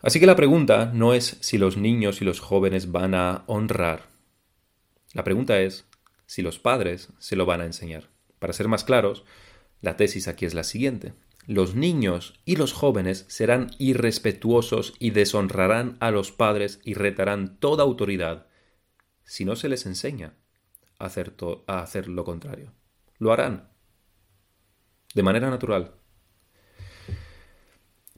Así 0.00 0.20
que 0.20 0.26
la 0.26 0.36
pregunta 0.36 0.90
no 0.92 1.14
es 1.14 1.38
si 1.40 1.56
los 1.56 1.76
niños 1.76 2.20
y 2.20 2.24
los 2.24 2.40
jóvenes 2.40 2.92
van 2.92 3.14
a 3.14 3.44
honrar. 3.46 4.08
La 5.14 5.24
pregunta 5.24 5.60
es 5.60 5.86
si 6.26 6.42
los 6.42 6.58
padres 6.58 7.08
se 7.18 7.36
lo 7.36 7.46
van 7.46 7.62
a 7.62 7.66
enseñar. 7.66 8.10
Para 8.38 8.52
ser 8.52 8.68
más 8.68 8.84
claros, 8.84 9.24
la 9.80 9.96
tesis 9.96 10.28
aquí 10.28 10.44
es 10.44 10.54
la 10.54 10.64
siguiente. 10.64 11.14
Los 11.46 11.74
niños 11.74 12.40
y 12.44 12.56
los 12.56 12.72
jóvenes 12.72 13.24
serán 13.28 13.70
irrespetuosos 13.78 14.94
y 14.98 15.10
deshonrarán 15.10 15.96
a 16.00 16.10
los 16.10 16.32
padres 16.32 16.80
y 16.84 16.94
retarán 16.94 17.58
toda 17.58 17.84
autoridad 17.84 18.46
si 19.24 19.44
no 19.44 19.56
se 19.56 19.68
les 19.68 19.86
enseña 19.86 20.34
a 20.98 21.06
hacer, 21.06 21.34
a 21.66 21.80
hacer 21.80 22.08
lo 22.08 22.24
contrario. 22.24 22.72
Lo 23.24 23.32
harán. 23.32 23.68
De 25.14 25.24
manera 25.24 25.50
natural. 25.50 25.94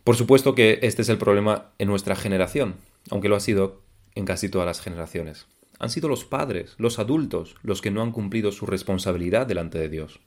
Por 0.05 0.17
supuesto 0.17 0.55
que 0.55 0.81
este 0.83 1.01
es 1.01 1.09
el 1.09 1.17
problema 1.17 1.73
en 1.79 1.89
nuestra 1.89 2.17
generación, 2.17 2.77
aunque 3.11 3.29
lo 3.29 3.37
ha 3.37 3.41
sido 3.41 3.83
en 4.15 4.27
casi 4.27 4.51
todas 4.51 4.67
las 4.67 4.81
generaciones 4.83 5.47
han 5.79 5.91
sido 5.91 6.09
los 6.09 6.25
padres, 6.25 6.75
los 6.79 6.99
adultos, 6.99 7.57
los 7.63 7.83
que 7.83 7.91
no 7.91 8.03
han 8.03 8.13
cumplido 8.13 8.53
su 8.53 8.67
responsabilidad 8.67 9.47
delante 9.47 9.79
de 9.79 9.89
Dios. 9.89 10.21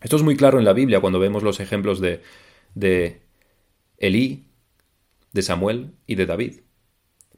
Esto 0.00 0.16
es 0.16 0.22
muy 0.22 0.36
claro 0.36 0.58
en 0.58 0.64
la 0.64 0.72
Biblia 0.72 1.00
cuando 1.00 1.18
vemos 1.18 1.42
los 1.42 1.60
ejemplos 1.60 2.00
de, 2.00 2.22
Elí, 3.96 4.46
de 5.32 5.42
Samuel 5.42 5.94
y 6.06 6.14
de 6.14 6.26
David. 6.26 6.60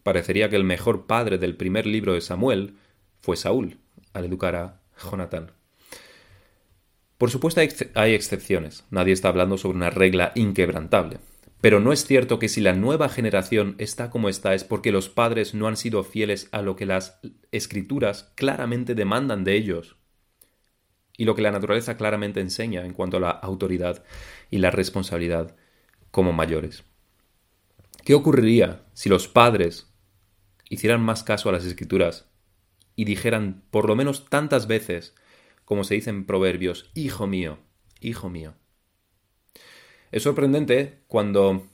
Parecería 0.02 0.50
que 0.50 0.56
el 0.56 0.64
mejor 0.64 1.06
padre 1.06 1.38
del 1.38 1.56
primer 1.56 1.86
libro 1.86 2.14
de 2.14 2.20
Samuel 2.20 2.76
fue 3.20 3.36
Saúl, 3.36 3.78
al 4.12 4.24
educar 4.24 4.56
a 4.56 4.80
Jonatán. 5.10 5.52
Por 7.20 7.30
supuesto 7.30 7.60
hay 7.96 8.14
excepciones, 8.14 8.86
nadie 8.90 9.12
está 9.12 9.28
hablando 9.28 9.58
sobre 9.58 9.76
una 9.76 9.90
regla 9.90 10.32
inquebrantable. 10.36 11.18
Pero 11.60 11.78
no 11.78 11.92
es 11.92 12.06
cierto 12.06 12.38
que 12.38 12.48
si 12.48 12.62
la 12.62 12.72
nueva 12.72 13.10
generación 13.10 13.74
está 13.76 14.08
como 14.08 14.30
está 14.30 14.54
es 14.54 14.64
porque 14.64 14.90
los 14.90 15.10
padres 15.10 15.52
no 15.52 15.68
han 15.68 15.76
sido 15.76 16.02
fieles 16.02 16.48
a 16.50 16.62
lo 16.62 16.76
que 16.76 16.86
las 16.86 17.20
escrituras 17.52 18.32
claramente 18.36 18.94
demandan 18.94 19.44
de 19.44 19.54
ellos 19.54 19.96
y 21.14 21.26
lo 21.26 21.34
que 21.34 21.42
la 21.42 21.50
naturaleza 21.50 21.98
claramente 21.98 22.40
enseña 22.40 22.86
en 22.86 22.94
cuanto 22.94 23.18
a 23.18 23.20
la 23.20 23.30
autoridad 23.32 24.02
y 24.50 24.56
la 24.56 24.70
responsabilidad 24.70 25.54
como 26.10 26.32
mayores. 26.32 26.84
¿Qué 28.02 28.14
ocurriría 28.14 28.86
si 28.94 29.10
los 29.10 29.28
padres 29.28 29.92
hicieran 30.70 31.02
más 31.02 31.22
caso 31.22 31.50
a 31.50 31.52
las 31.52 31.66
escrituras 31.66 32.30
y 32.96 33.04
dijeran 33.04 33.62
por 33.70 33.86
lo 33.86 33.94
menos 33.94 34.30
tantas 34.30 34.66
veces 34.66 35.14
como 35.70 35.84
se 35.84 35.94
dice 35.94 36.10
en 36.10 36.24
Proverbios, 36.24 36.90
Hijo 36.96 37.28
mío, 37.28 37.60
Hijo 38.00 38.28
mío? 38.28 38.54
Es 40.10 40.24
sorprendente 40.24 40.98
cuando 41.06 41.64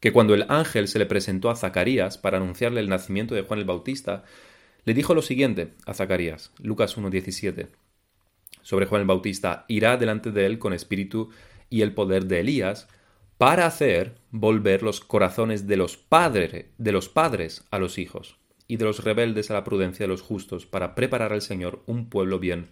que 0.00 0.12
cuando 0.12 0.34
el 0.34 0.44
ángel 0.50 0.86
se 0.86 0.98
le 0.98 1.06
presentó 1.06 1.48
a 1.48 1.56
Zacarías 1.56 2.18
para 2.18 2.36
anunciarle 2.36 2.80
el 2.80 2.90
nacimiento 2.90 3.34
de 3.34 3.40
Juan 3.40 3.58
el 3.58 3.64
Bautista, 3.64 4.24
le 4.84 4.92
dijo 4.92 5.14
lo 5.14 5.22
siguiente 5.22 5.72
a 5.86 5.94
Zacarías, 5.94 6.52
Lucas 6.58 6.98
1.17, 6.98 7.68
sobre 8.60 8.84
Juan 8.84 9.00
el 9.00 9.06
Bautista, 9.06 9.64
irá 9.66 9.96
delante 9.96 10.30
de 10.30 10.44
él 10.44 10.58
con 10.58 10.74
espíritu 10.74 11.30
y 11.70 11.80
el 11.80 11.94
poder 11.94 12.26
de 12.26 12.40
Elías, 12.40 12.86
para 13.38 13.64
hacer 13.64 14.16
volver 14.30 14.82
los 14.82 15.00
corazones 15.00 15.66
de 15.66 15.78
los, 15.78 15.96
padres, 15.96 16.66
de 16.76 16.92
los 16.92 17.08
padres 17.08 17.64
a 17.70 17.78
los 17.78 17.96
hijos, 17.96 18.36
y 18.66 18.76
de 18.76 18.84
los 18.84 19.04
rebeldes 19.04 19.50
a 19.50 19.54
la 19.54 19.64
prudencia 19.64 20.04
de 20.04 20.08
los 20.08 20.22
justos, 20.22 20.66
para 20.66 20.94
preparar 20.94 21.32
al 21.32 21.42
Señor 21.42 21.82
un 21.86 22.08
pueblo 22.08 22.38
bien 22.38 22.70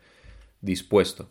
dispuesto. 0.60 1.30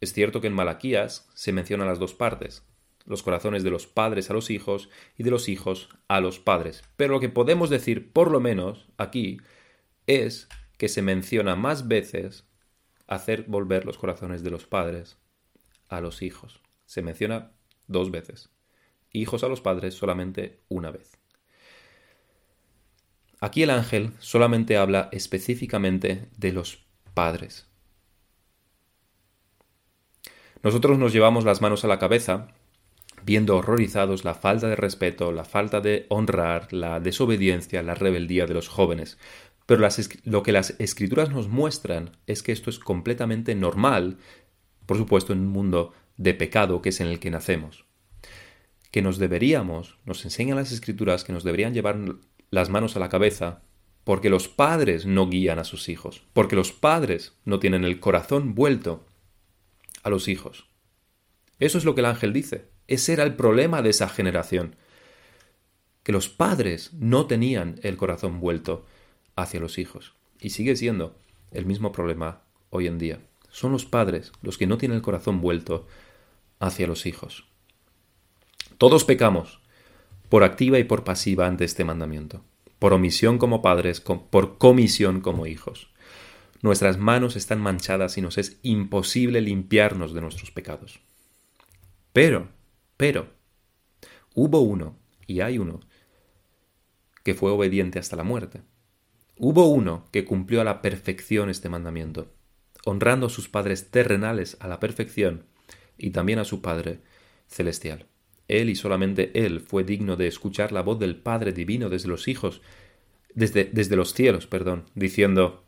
Es 0.00 0.12
cierto 0.12 0.40
que 0.40 0.46
en 0.46 0.54
Malaquías 0.54 1.28
se 1.34 1.52
mencionan 1.52 1.88
las 1.88 1.98
dos 1.98 2.14
partes, 2.14 2.62
los 3.06 3.22
corazones 3.22 3.62
de 3.62 3.70
los 3.70 3.86
padres 3.86 4.30
a 4.30 4.34
los 4.34 4.50
hijos 4.50 4.90
y 5.16 5.22
de 5.22 5.30
los 5.30 5.48
hijos 5.48 5.88
a 6.08 6.20
los 6.20 6.38
padres. 6.38 6.82
Pero 6.96 7.14
lo 7.14 7.20
que 7.20 7.28
podemos 7.28 7.70
decir, 7.70 8.12
por 8.12 8.30
lo 8.30 8.40
menos 8.40 8.88
aquí, 8.98 9.38
es 10.06 10.48
que 10.76 10.88
se 10.88 11.02
menciona 11.02 11.56
más 11.56 11.88
veces 11.88 12.44
hacer 13.06 13.44
volver 13.44 13.86
los 13.86 13.98
corazones 13.98 14.42
de 14.42 14.50
los 14.50 14.66
padres 14.66 15.18
a 15.88 16.00
los 16.00 16.22
hijos. 16.22 16.60
Se 16.84 17.02
menciona 17.02 17.52
dos 17.86 18.10
veces. 18.10 18.50
Hijos 19.12 19.44
a 19.44 19.48
los 19.48 19.60
padres 19.60 19.94
solamente 19.94 20.60
una 20.68 20.90
vez. 20.90 21.18
Aquí 23.46 23.62
el 23.62 23.70
ángel 23.70 24.10
solamente 24.18 24.76
habla 24.76 25.08
específicamente 25.12 26.26
de 26.36 26.52
los 26.52 26.84
padres. 27.14 27.68
Nosotros 30.64 30.98
nos 30.98 31.12
llevamos 31.12 31.44
las 31.44 31.60
manos 31.60 31.84
a 31.84 31.86
la 31.86 32.00
cabeza 32.00 32.48
viendo 33.22 33.56
horrorizados 33.56 34.24
la 34.24 34.34
falta 34.34 34.66
de 34.66 34.74
respeto, 34.74 35.30
la 35.30 35.44
falta 35.44 35.80
de 35.80 36.06
honrar, 36.08 36.72
la 36.72 36.98
desobediencia, 36.98 37.84
la 37.84 37.94
rebeldía 37.94 38.46
de 38.46 38.54
los 38.54 38.66
jóvenes. 38.66 39.16
Pero 39.64 39.86
lo 40.24 40.42
que 40.42 40.50
las 40.50 40.74
escrituras 40.80 41.30
nos 41.30 41.46
muestran 41.46 42.16
es 42.26 42.42
que 42.42 42.50
esto 42.50 42.68
es 42.68 42.80
completamente 42.80 43.54
normal, 43.54 44.18
por 44.86 44.96
supuesto, 44.96 45.32
en 45.32 45.38
un 45.38 45.48
mundo 45.50 45.92
de 46.16 46.34
pecado 46.34 46.82
que 46.82 46.88
es 46.88 47.00
en 47.00 47.06
el 47.06 47.20
que 47.20 47.30
nacemos. 47.30 47.84
que 48.90 49.02
nos 49.02 49.18
deberíamos, 49.18 49.98
nos 50.04 50.24
enseñan 50.24 50.56
las 50.56 50.72
escrituras 50.72 51.22
que 51.22 51.32
nos 51.32 51.44
deberían 51.44 51.74
llevar 51.74 51.96
las 52.50 52.70
manos 52.70 52.96
a 52.96 53.00
la 53.00 53.08
cabeza 53.08 53.62
porque 54.04 54.30
los 54.30 54.46
padres 54.46 55.04
no 55.04 55.28
guían 55.28 55.58
a 55.58 55.64
sus 55.64 55.88
hijos, 55.88 56.22
porque 56.32 56.54
los 56.54 56.70
padres 56.70 57.32
no 57.44 57.58
tienen 57.58 57.84
el 57.84 57.98
corazón 57.98 58.54
vuelto 58.54 59.04
a 60.04 60.10
los 60.10 60.28
hijos. 60.28 60.68
Eso 61.58 61.76
es 61.76 61.84
lo 61.84 61.96
que 61.96 62.02
el 62.02 62.06
ángel 62.06 62.32
dice. 62.32 62.68
Ese 62.86 63.14
era 63.14 63.24
el 63.24 63.34
problema 63.34 63.82
de 63.82 63.90
esa 63.90 64.08
generación, 64.08 64.76
que 66.04 66.12
los 66.12 66.28
padres 66.28 66.92
no 66.92 67.26
tenían 67.26 67.80
el 67.82 67.96
corazón 67.96 68.38
vuelto 68.38 68.86
hacia 69.34 69.58
los 69.58 69.76
hijos. 69.76 70.14
Y 70.40 70.50
sigue 70.50 70.76
siendo 70.76 71.18
el 71.50 71.66
mismo 71.66 71.90
problema 71.90 72.42
hoy 72.70 72.86
en 72.86 72.98
día. 72.98 73.18
Son 73.50 73.72
los 73.72 73.86
padres 73.86 74.30
los 74.40 74.56
que 74.56 74.68
no 74.68 74.78
tienen 74.78 74.96
el 74.96 75.02
corazón 75.02 75.40
vuelto 75.40 75.88
hacia 76.60 76.86
los 76.86 77.06
hijos. 77.06 77.48
Todos 78.78 79.04
pecamos, 79.04 79.60
por 80.28 80.44
activa 80.44 80.78
y 80.78 80.84
por 80.84 81.04
pasiva 81.04 81.46
ante 81.46 81.64
este 81.64 81.84
mandamiento 81.84 82.42
por 82.78 82.92
omisión 82.92 83.38
como 83.38 83.62
padres, 83.62 84.00
por 84.00 84.58
comisión 84.58 85.20
como 85.20 85.46
hijos. 85.46 85.90
Nuestras 86.62 86.98
manos 86.98 87.36
están 87.36 87.60
manchadas 87.60 88.18
y 88.18 88.22
nos 88.22 88.38
es 88.38 88.58
imposible 88.62 89.40
limpiarnos 89.40 90.12
de 90.14 90.20
nuestros 90.20 90.50
pecados. 90.50 91.00
Pero, 92.12 92.48
pero, 92.96 93.28
hubo 94.34 94.60
uno, 94.60 94.98
y 95.26 95.40
hay 95.40 95.58
uno, 95.58 95.80
que 97.22 97.34
fue 97.34 97.50
obediente 97.50 97.98
hasta 97.98 98.16
la 98.16 98.24
muerte. 98.24 98.62
Hubo 99.38 99.66
uno 99.66 100.08
que 100.12 100.24
cumplió 100.24 100.60
a 100.60 100.64
la 100.64 100.80
perfección 100.80 101.50
este 101.50 101.68
mandamiento, 101.68 102.32
honrando 102.84 103.26
a 103.26 103.30
sus 103.30 103.48
padres 103.48 103.90
terrenales 103.90 104.56
a 104.60 104.68
la 104.68 104.80
perfección 104.80 105.44
y 105.98 106.10
también 106.10 106.38
a 106.38 106.44
su 106.44 106.62
Padre 106.62 107.00
celestial. 107.48 108.06
Él 108.48 108.70
y 108.70 108.76
solamente 108.76 109.30
Él 109.34 109.60
fue 109.60 109.84
digno 109.84 110.16
de 110.16 110.26
escuchar 110.26 110.72
la 110.72 110.82
voz 110.82 110.98
del 110.98 111.16
Padre 111.16 111.52
Divino 111.52 111.88
desde 111.88 112.08
los 112.08 112.28
hijos, 112.28 112.62
desde, 113.34 113.64
desde 113.64 113.96
los 113.96 114.14
cielos, 114.14 114.46
perdón, 114.46 114.84
diciendo, 114.94 115.64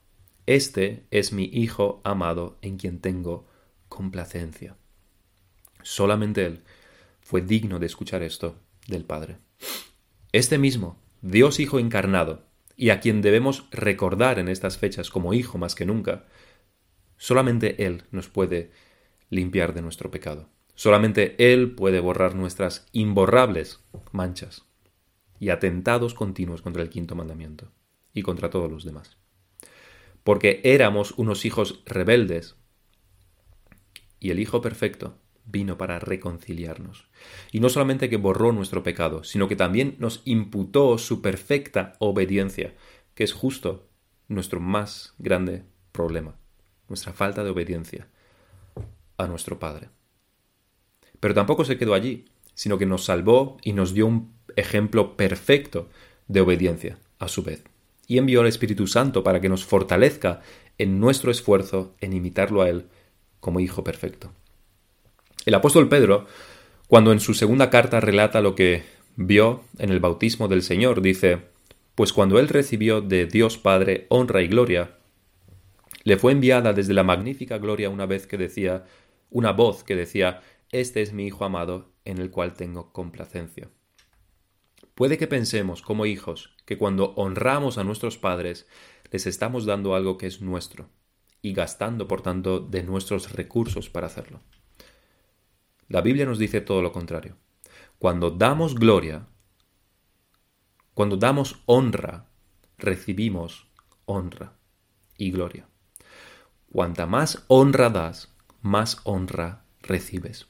Este 0.46 1.04
es 1.10 1.32
mi 1.32 1.44
Hijo 1.44 2.00
amado 2.04 2.58
en 2.62 2.76
quien 2.76 3.00
tengo 3.00 3.46
complacencia. 3.88 4.76
Solamente 5.82 6.44
Él 6.44 6.60
fue 7.20 7.40
digno 7.40 7.78
de 7.78 7.86
escuchar 7.86 8.22
esto 8.22 8.56
del 8.86 9.04
Padre. 9.04 9.38
Este 10.32 10.58
mismo, 10.58 11.00
Dios 11.20 11.60
Hijo 11.60 11.78
encarnado, 11.78 12.46
y 12.76 12.90
a 12.90 13.00
quien 13.00 13.22
debemos 13.22 13.66
recordar 13.72 14.38
en 14.38 14.48
estas 14.48 14.78
fechas 14.78 15.10
como 15.10 15.34
Hijo 15.34 15.58
más 15.58 15.74
que 15.74 15.84
nunca, 15.84 16.26
solamente 17.16 17.84
Él 17.84 18.04
nos 18.12 18.28
puede 18.28 18.70
limpiar 19.30 19.74
de 19.74 19.82
nuestro 19.82 20.10
pecado. 20.10 20.48
Solamente 20.78 21.34
Él 21.52 21.72
puede 21.72 21.98
borrar 21.98 22.36
nuestras 22.36 22.86
imborrables 22.92 23.80
manchas 24.12 24.64
y 25.40 25.48
atentados 25.48 26.14
continuos 26.14 26.62
contra 26.62 26.82
el 26.82 26.88
quinto 26.88 27.16
mandamiento 27.16 27.72
y 28.14 28.22
contra 28.22 28.48
todos 28.48 28.70
los 28.70 28.84
demás. 28.84 29.16
Porque 30.22 30.60
éramos 30.62 31.14
unos 31.16 31.44
hijos 31.44 31.82
rebeldes 31.84 32.54
y 34.20 34.30
el 34.30 34.38
Hijo 34.38 34.60
perfecto 34.60 35.18
vino 35.44 35.76
para 35.76 35.98
reconciliarnos. 35.98 37.08
Y 37.50 37.58
no 37.58 37.70
solamente 37.70 38.08
que 38.08 38.16
borró 38.16 38.52
nuestro 38.52 38.84
pecado, 38.84 39.24
sino 39.24 39.48
que 39.48 39.56
también 39.56 39.96
nos 39.98 40.22
imputó 40.26 40.96
su 40.98 41.20
perfecta 41.20 41.94
obediencia, 41.98 42.76
que 43.16 43.24
es 43.24 43.32
justo 43.32 43.88
nuestro 44.28 44.60
más 44.60 45.16
grande 45.18 45.64
problema, 45.90 46.36
nuestra 46.86 47.12
falta 47.12 47.42
de 47.42 47.50
obediencia 47.50 48.06
a 49.16 49.26
nuestro 49.26 49.58
Padre. 49.58 49.88
Pero 51.20 51.34
tampoco 51.34 51.64
se 51.64 51.78
quedó 51.78 51.94
allí, 51.94 52.26
sino 52.54 52.78
que 52.78 52.86
nos 52.86 53.04
salvó 53.04 53.56
y 53.62 53.72
nos 53.72 53.94
dio 53.94 54.06
un 54.06 54.32
ejemplo 54.56 55.16
perfecto 55.16 55.88
de 56.26 56.40
obediencia, 56.40 56.98
a 57.18 57.28
su 57.28 57.42
vez. 57.42 57.64
Y 58.06 58.18
envió 58.18 58.40
al 58.40 58.46
Espíritu 58.46 58.86
Santo 58.86 59.22
para 59.22 59.40
que 59.40 59.48
nos 59.48 59.64
fortalezca 59.64 60.40
en 60.78 61.00
nuestro 61.00 61.30
esfuerzo 61.30 61.94
en 62.00 62.12
imitarlo 62.12 62.62
a 62.62 62.68
Él 62.68 62.86
como 63.40 63.60
Hijo 63.60 63.84
perfecto. 63.84 64.32
El 65.44 65.54
apóstol 65.54 65.88
Pedro, 65.88 66.26
cuando 66.88 67.12
en 67.12 67.20
su 67.20 67.34
segunda 67.34 67.70
carta 67.70 68.00
relata 68.00 68.40
lo 68.40 68.54
que 68.54 68.82
vio 69.16 69.62
en 69.78 69.90
el 69.90 70.00
bautismo 70.00 70.48
del 70.48 70.62
Señor, 70.62 71.00
dice, 71.00 71.38
pues 71.94 72.12
cuando 72.12 72.38
Él 72.38 72.48
recibió 72.48 73.00
de 73.00 73.26
Dios 73.26 73.58
Padre 73.58 74.06
honra 74.08 74.42
y 74.42 74.48
gloria, 74.48 74.96
le 76.04 76.16
fue 76.16 76.32
enviada 76.32 76.72
desde 76.72 76.94
la 76.94 77.02
magnífica 77.02 77.58
gloria 77.58 77.90
una 77.90 78.06
vez 78.06 78.26
que 78.26 78.38
decía, 78.38 78.84
una 79.30 79.52
voz 79.52 79.84
que 79.84 79.96
decía, 79.96 80.40
este 80.70 81.02
es 81.02 81.12
mi 81.12 81.26
Hijo 81.26 81.44
amado, 81.44 81.92
en 82.04 82.18
el 82.18 82.30
cual 82.30 82.54
tengo 82.54 82.92
complacencia. 82.92 83.70
Puede 84.94 85.16
que 85.16 85.26
pensemos, 85.26 85.82
como 85.82 86.06
hijos, 86.06 86.56
que 86.66 86.76
cuando 86.76 87.14
honramos 87.14 87.78
a 87.78 87.84
nuestros 87.84 88.18
padres, 88.18 88.66
les 89.10 89.26
estamos 89.26 89.64
dando 89.64 89.94
algo 89.94 90.18
que 90.18 90.26
es 90.26 90.40
nuestro, 90.40 90.90
y 91.40 91.52
gastando, 91.54 92.08
por 92.08 92.20
tanto, 92.20 92.60
de 92.60 92.82
nuestros 92.82 93.32
recursos 93.32 93.88
para 93.88 94.08
hacerlo. 94.08 94.40
La 95.88 96.02
Biblia 96.02 96.26
nos 96.26 96.38
dice 96.38 96.60
todo 96.60 96.82
lo 96.82 96.92
contrario. 96.92 97.36
Cuando 97.98 98.30
damos 98.30 98.74
gloria, 98.74 99.26
cuando 100.94 101.16
damos 101.16 101.62
honra, 101.66 102.28
recibimos 102.76 103.68
honra 104.04 104.58
y 105.16 105.30
gloria. 105.30 105.68
Cuanta 106.70 107.06
más 107.06 107.44
honra 107.48 107.88
das, 107.88 108.34
más 108.60 109.00
honra 109.04 109.64
recibes. 109.80 110.48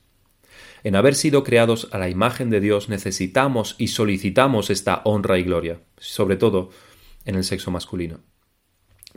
En 0.84 0.96
haber 0.96 1.14
sido 1.14 1.44
creados 1.44 1.88
a 1.92 1.98
la 1.98 2.08
imagen 2.08 2.50
de 2.50 2.60
Dios 2.60 2.88
necesitamos 2.88 3.74
y 3.78 3.88
solicitamos 3.88 4.70
esta 4.70 5.02
honra 5.04 5.38
y 5.38 5.42
gloria, 5.42 5.80
sobre 5.96 6.36
todo 6.36 6.70
en 7.24 7.34
el 7.34 7.44
sexo 7.44 7.70
masculino. 7.70 8.20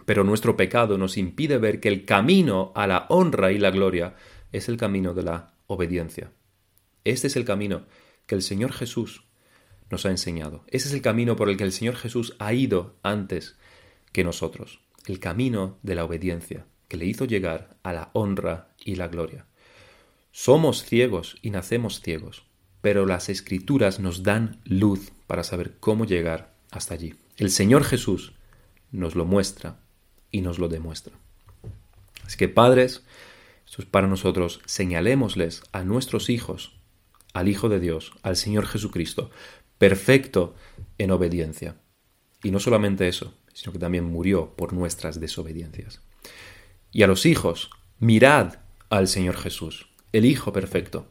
Pero 0.05 0.23
nuestro 0.23 0.57
pecado 0.57 0.97
nos 0.97 1.17
impide 1.17 1.57
ver 1.57 1.79
que 1.79 1.89
el 1.89 2.05
camino 2.05 2.71
a 2.75 2.87
la 2.87 3.05
honra 3.09 3.51
y 3.51 3.57
la 3.57 3.71
gloria 3.71 4.15
es 4.51 4.69
el 4.69 4.77
camino 4.77 5.13
de 5.13 5.23
la 5.23 5.53
obediencia. 5.67 6.31
Este 7.03 7.27
es 7.27 7.35
el 7.35 7.45
camino 7.45 7.85
que 8.25 8.35
el 8.35 8.41
Señor 8.41 8.73
Jesús 8.73 9.25
nos 9.89 10.05
ha 10.05 10.09
enseñado. 10.09 10.63
Ese 10.67 10.87
es 10.87 10.93
el 10.93 11.01
camino 11.01 11.35
por 11.35 11.49
el 11.49 11.57
que 11.57 11.63
el 11.63 11.71
Señor 11.71 11.95
Jesús 11.95 12.35
ha 12.39 12.53
ido 12.53 12.95
antes 13.03 13.57
que 14.11 14.23
nosotros. 14.23 14.79
El 15.05 15.19
camino 15.19 15.79
de 15.83 15.95
la 15.95 16.05
obediencia, 16.05 16.65
que 16.87 16.97
le 16.97 17.05
hizo 17.05 17.25
llegar 17.25 17.77
a 17.83 17.93
la 17.93 18.09
honra 18.13 18.69
y 18.83 18.95
la 18.95 19.07
gloria. 19.07 19.45
Somos 20.31 20.85
ciegos 20.85 21.37
y 21.41 21.49
nacemos 21.49 21.99
ciegos, 21.99 22.45
pero 22.81 23.05
las 23.05 23.27
escrituras 23.27 23.99
nos 23.99 24.23
dan 24.23 24.61
luz 24.63 25.11
para 25.27 25.43
saber 25.43 25.75
cómo 25.79 26.05
llegar 26.05 26.53
hasta 26.71 26.93
allí. 26.93 27.15
El 27.37 27.51
Señor 27.51 27.83
Jesús 27.83 28.33
nos 28.91 29.15
lo 29.15 29.25
muestra 29.25 29.79
y 30.31 30.41
nos 30.41 30.57
lo 30.57 30.69
demuestra. 30.69 31.13
Así 32.25 32.37
que 32.37 32.47
padres, 32.47 33.03
esto 33.65 33.81
es 33.81 33.87
para 33.87 34.07
nosotros, 34.07 34.61
señalémosles 34.65 35.63
a 35.73 35.83
nuestros 35.83 36.29
hijos, 36.29 36.77
al 37.33 37.49
Hijo 37.49 37.67
de 37.67 37.81
Dios, 37.81 38.13
al 38.23 38.37
Señor 38.37 38.65
Jesucristo, 38.67 39.31
perfecto 39.77 40.55
en 40.97 41.11
obediencia. 41.11 41.75
Y 42.41 42.51
no 42.51 42.59
solamente 42.59 43.07
eso, 43.09 43.33
sino 43.53 43.73
que 43.73 43.79
también 43.79 44.05
murió 44.05 44.55
por 44.55 44.71
nuestras 44.71 45.19
desobediencias. 45.19 46.01
Y 46.91 47.03
a 47.03 47.07
los 47.07 47.25
hijos, 47.25 47.69
mirad 47.99 48.55
al 48.89 49.07
Señor 49.07 49.37
Jesús, 49.37 49.90
el 50.13 50.25
Hijo 50.25 50.53
perfecto. 50.53 51.07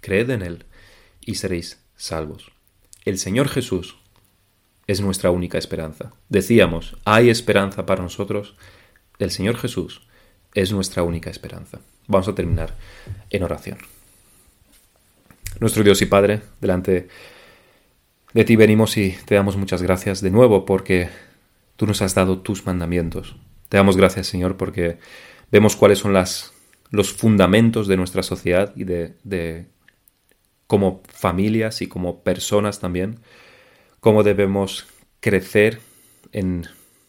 Creed 0.00 0.30
en 0.30 0.42
Él 0.42 0.64
y 1.20 1.36
seréis 1.36 1.82
salvos. 1.96 2.50
El 3.04 3.18
Señor 3.18 3.48
Jesús 3.48 3.96
es 4.86 5.00
nuestra 5.00 5.30
única 5.30 5.58
esperanza. 5.58 6.12
Decíamos, 6.28 6.96
hay 7.04 7.30
esperanza 7.30 7.86
para 7.86 8.02
nosotros. 8.02 8.56
El 9.18 9.30
Señor 9.30 9.56
Jesús 9.56 10.02
es 10.54 10.72
nuestra 10.72 11.02
única 11.02 11.30
esperanza. 11.30 11.80
Vamos 12.06 12.28
a 12.28 12.34
terminar 12.34 12.76
en 13.30 13.42
oración. 13.42 13.78
Nuestro 15.60 15.84
Dios 15.84 16.02
y 16.02 16.06
Padre, 16.06 16.42
delante 16.60 17.08
de 18.32 18.44
ti 18.44 18.56
venimos 18.56 18.96
y 18.96 19.16
te 19.24 19.34
damos 19.34 19.56
muchas 19.56 19.82
gracias 19.82 20.20
de 20.20 20.30
nuevo 20.30 20.64
porque 20.64 21.10
tú 21.76 21.86
nos 21.86 22.02
has 22.02 22.14
dado 22.14 22.40
tus 22.40 22.66
mandamientos. 22.66 23.36
Te 23.68 23.76
damos 23.76 23.96
gracias, 23.96 24.26
Señor, 24.26 24.56
porque 24.56 24.98
vemos 25.50 25.76
cuáles 25.76 25.98
son 25.98 26.12
las 26.12 26.52
los 26.92 27.12
fundamentos 27.12 27.88
de 27.88 27.96
nuestra 27.96 28.22
sociedad 28.22 28.72
y 28.76 28.84
de, 28.84 29.66
como 30.66 31.02
familias 31.08 31.80
y 31.82 31.88
como 31.88 32.22
personas 32.22 32.80
también, 32.80 33.18
cómo 33.98 34.22
debemos 34.22 34.86
crecer 35.20 35.80
en, 36.32 36.68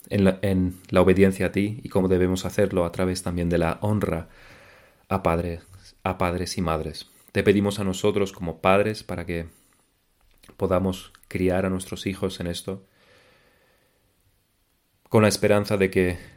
la, 0.09 0.39
en, 0.41 0.79
la, 0.89 1.01
obediencia 1.01 1.47
a 1.47 1.51
ti 1.51 1.81
y 1.83 1.89
cómo 1.89 2.07
debemos 2.07 2.45
hacerlo 2.45 2.85
a 2.85 2.91
través 2.93 3.23
también 3.23 3.49
de 3.49 3.57
la 3.57 3.77
honra 3.81 4.29
a 5.09 5.21
padres, 5.21 5.63
a 6.03 6.17
padres 6.17 6.57
y 6.57 6.61
madres. 6.61 7.09
Te 7.33 7.43
pedimos 7.43 7.79
a 7.79 7.83
nosotros 7.83 8.31
como 8.31 8.61
padres 8.61 9.03
para 9.03 9.25
que 9.25 9.47
podamos 10.55 11.11
criar 11.27 11.65
a 11.65 11.69
nuestros 11.69 12.07
hijos 12.07 12.39
en 12.39 12.47
esto, 12.47 12.85
con 15.09 15.23
la 15.23 15.29
esperanza 15.29 15.75
de 15.75 15.91
que 15.91 16.32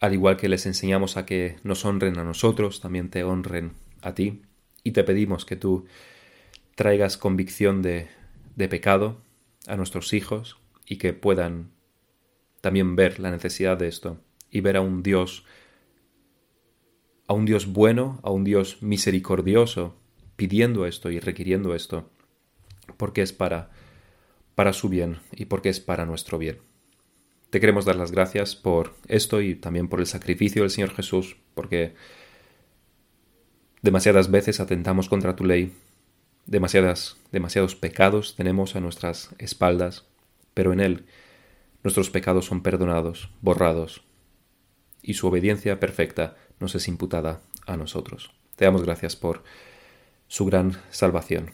al 0.00 0.12
igual 0.12 0.36
que 0.36 0.48
les 0.48 0.66
enseñamos 0.66 1.16
a 1.16 1.26
que 1.26 1.56
nos 1.62 1.84
honren 1.84 2.18
a 2.18 2.24
nosotros, 2.24 2.80
también 2.80 3.10
te 3.10 3.24
honren 3.24 3.72
a 4.02 4.14
ti. 4.14 4.42
Y 4.84 4.92
te 4.92 5.04
pedimos 5.04 5.44
que 5.44 5.56
tú 5.56 5.86
traigas 6.74 7.16
convicción 7.16 7.82
de, 7.82 8.08
de 8.54 8.68
pecado 8.68 9.20
a 9.66 9.76
nuestros 9.76 10.12
hijos 10.12 10.58
y 10.86 10.96
que 10.96 11.12
puedan 11.12 11.70
también 12.60 12.96
ver 12.96 13.20
la 13.20 13.30
necesidad 13.30 13.76
de 13.76 13.88
esto 13.88 14.20
y 14.50 14.60
ver 14.60 14.76
a 14.76 14.80
un 14.80 15.02
Dios, 15.02 15.44
a 17.26 17.34
un 17.34 17.44
Dios 17.44 17.72
bueno, 17.72 18.20
a 18.22 18.30
un 18.30 18.44
Dios 18.44 18.82
misericordioso, 18.82 19.96
pidiendo 20.36 20.86
esto 20.86 21.10
y 21.10 21.18
requiriendo 21.18 21.74
esto, 21.74 22.10
porque 22.96 23.22
es 23.22 23.32
para, 23.32 23.70
para 24.54 24.72
su 24.72 24.88
bien 24.88 25.18
y 25.32 25.46
porque 25.46 25.68
es 25.68 25.80
para 25.80 26.06
nuestro 26.06 26.38
bien. 26.38 26.65
Te 27.50 27.60
queremos 27.60 27.84
dar 27.84 27.96
las 27.96 28.10
gracias 28.10 28.56
por 28.56 28.94
esto 29.08 29.40
y 29.40 29.54
también 29.54 29.88
por 29.88 30.00
el 30.00 30.06
sacrificio 30.06 30.62
del 30.62 30.70
Señor 30.70 30.94
Jesús, 30.94 31.36
porque 31.54 31.94
demasiadas 33.82 34.30
veces 34.30 34.60
atentamos 34.60 35.08
contra 35.08 35.36
tu 35.36 35.44
ley, 35.44 35.74
demasiadas, 36.46 37.16
demasiados 37.32 37.76
pecados 37.76 38.34
tenemos 38.36 38.74
a 38.76 38.80
nuestras 38.80 39.30
espaldas, 39.38 40.06
pero 40.54 40.72
en 40.72 40.80
Él 40.80 41.06
nuestros 41.82 42.10
pecados 42.10 42.46
son 42.46 42.62
perdonados, 42.62 43.30
borrados, 43.42 44.02
y 45.02 45.14
su 45.14 45.28
obediencia 45.28 45.78
perfecta 45.78 46.36
nos 46.58 46.74
es 46.74 46.88
imputada 46.88 47.42
a 47.66 47.76
nosotros. 47.76 48.32
Te 48.56 48.64
damos 48.64 48.82
gracias 48.82 49.14
por 49.14 49.44
su 50.26 50.46
gran 50.46 50.72
salvación. 50.90 51.52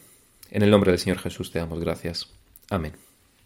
En 0.50 0.62
el 0.62 0.70
nombre 0.70 0.90
del 0.90 1.00
Señor 1.00 1.18
Jesús 1.18 1.50
te 1.50 1.58
damos 1.58 1.80
gracias. 1.80 2.32
Amén. 2.70 3.11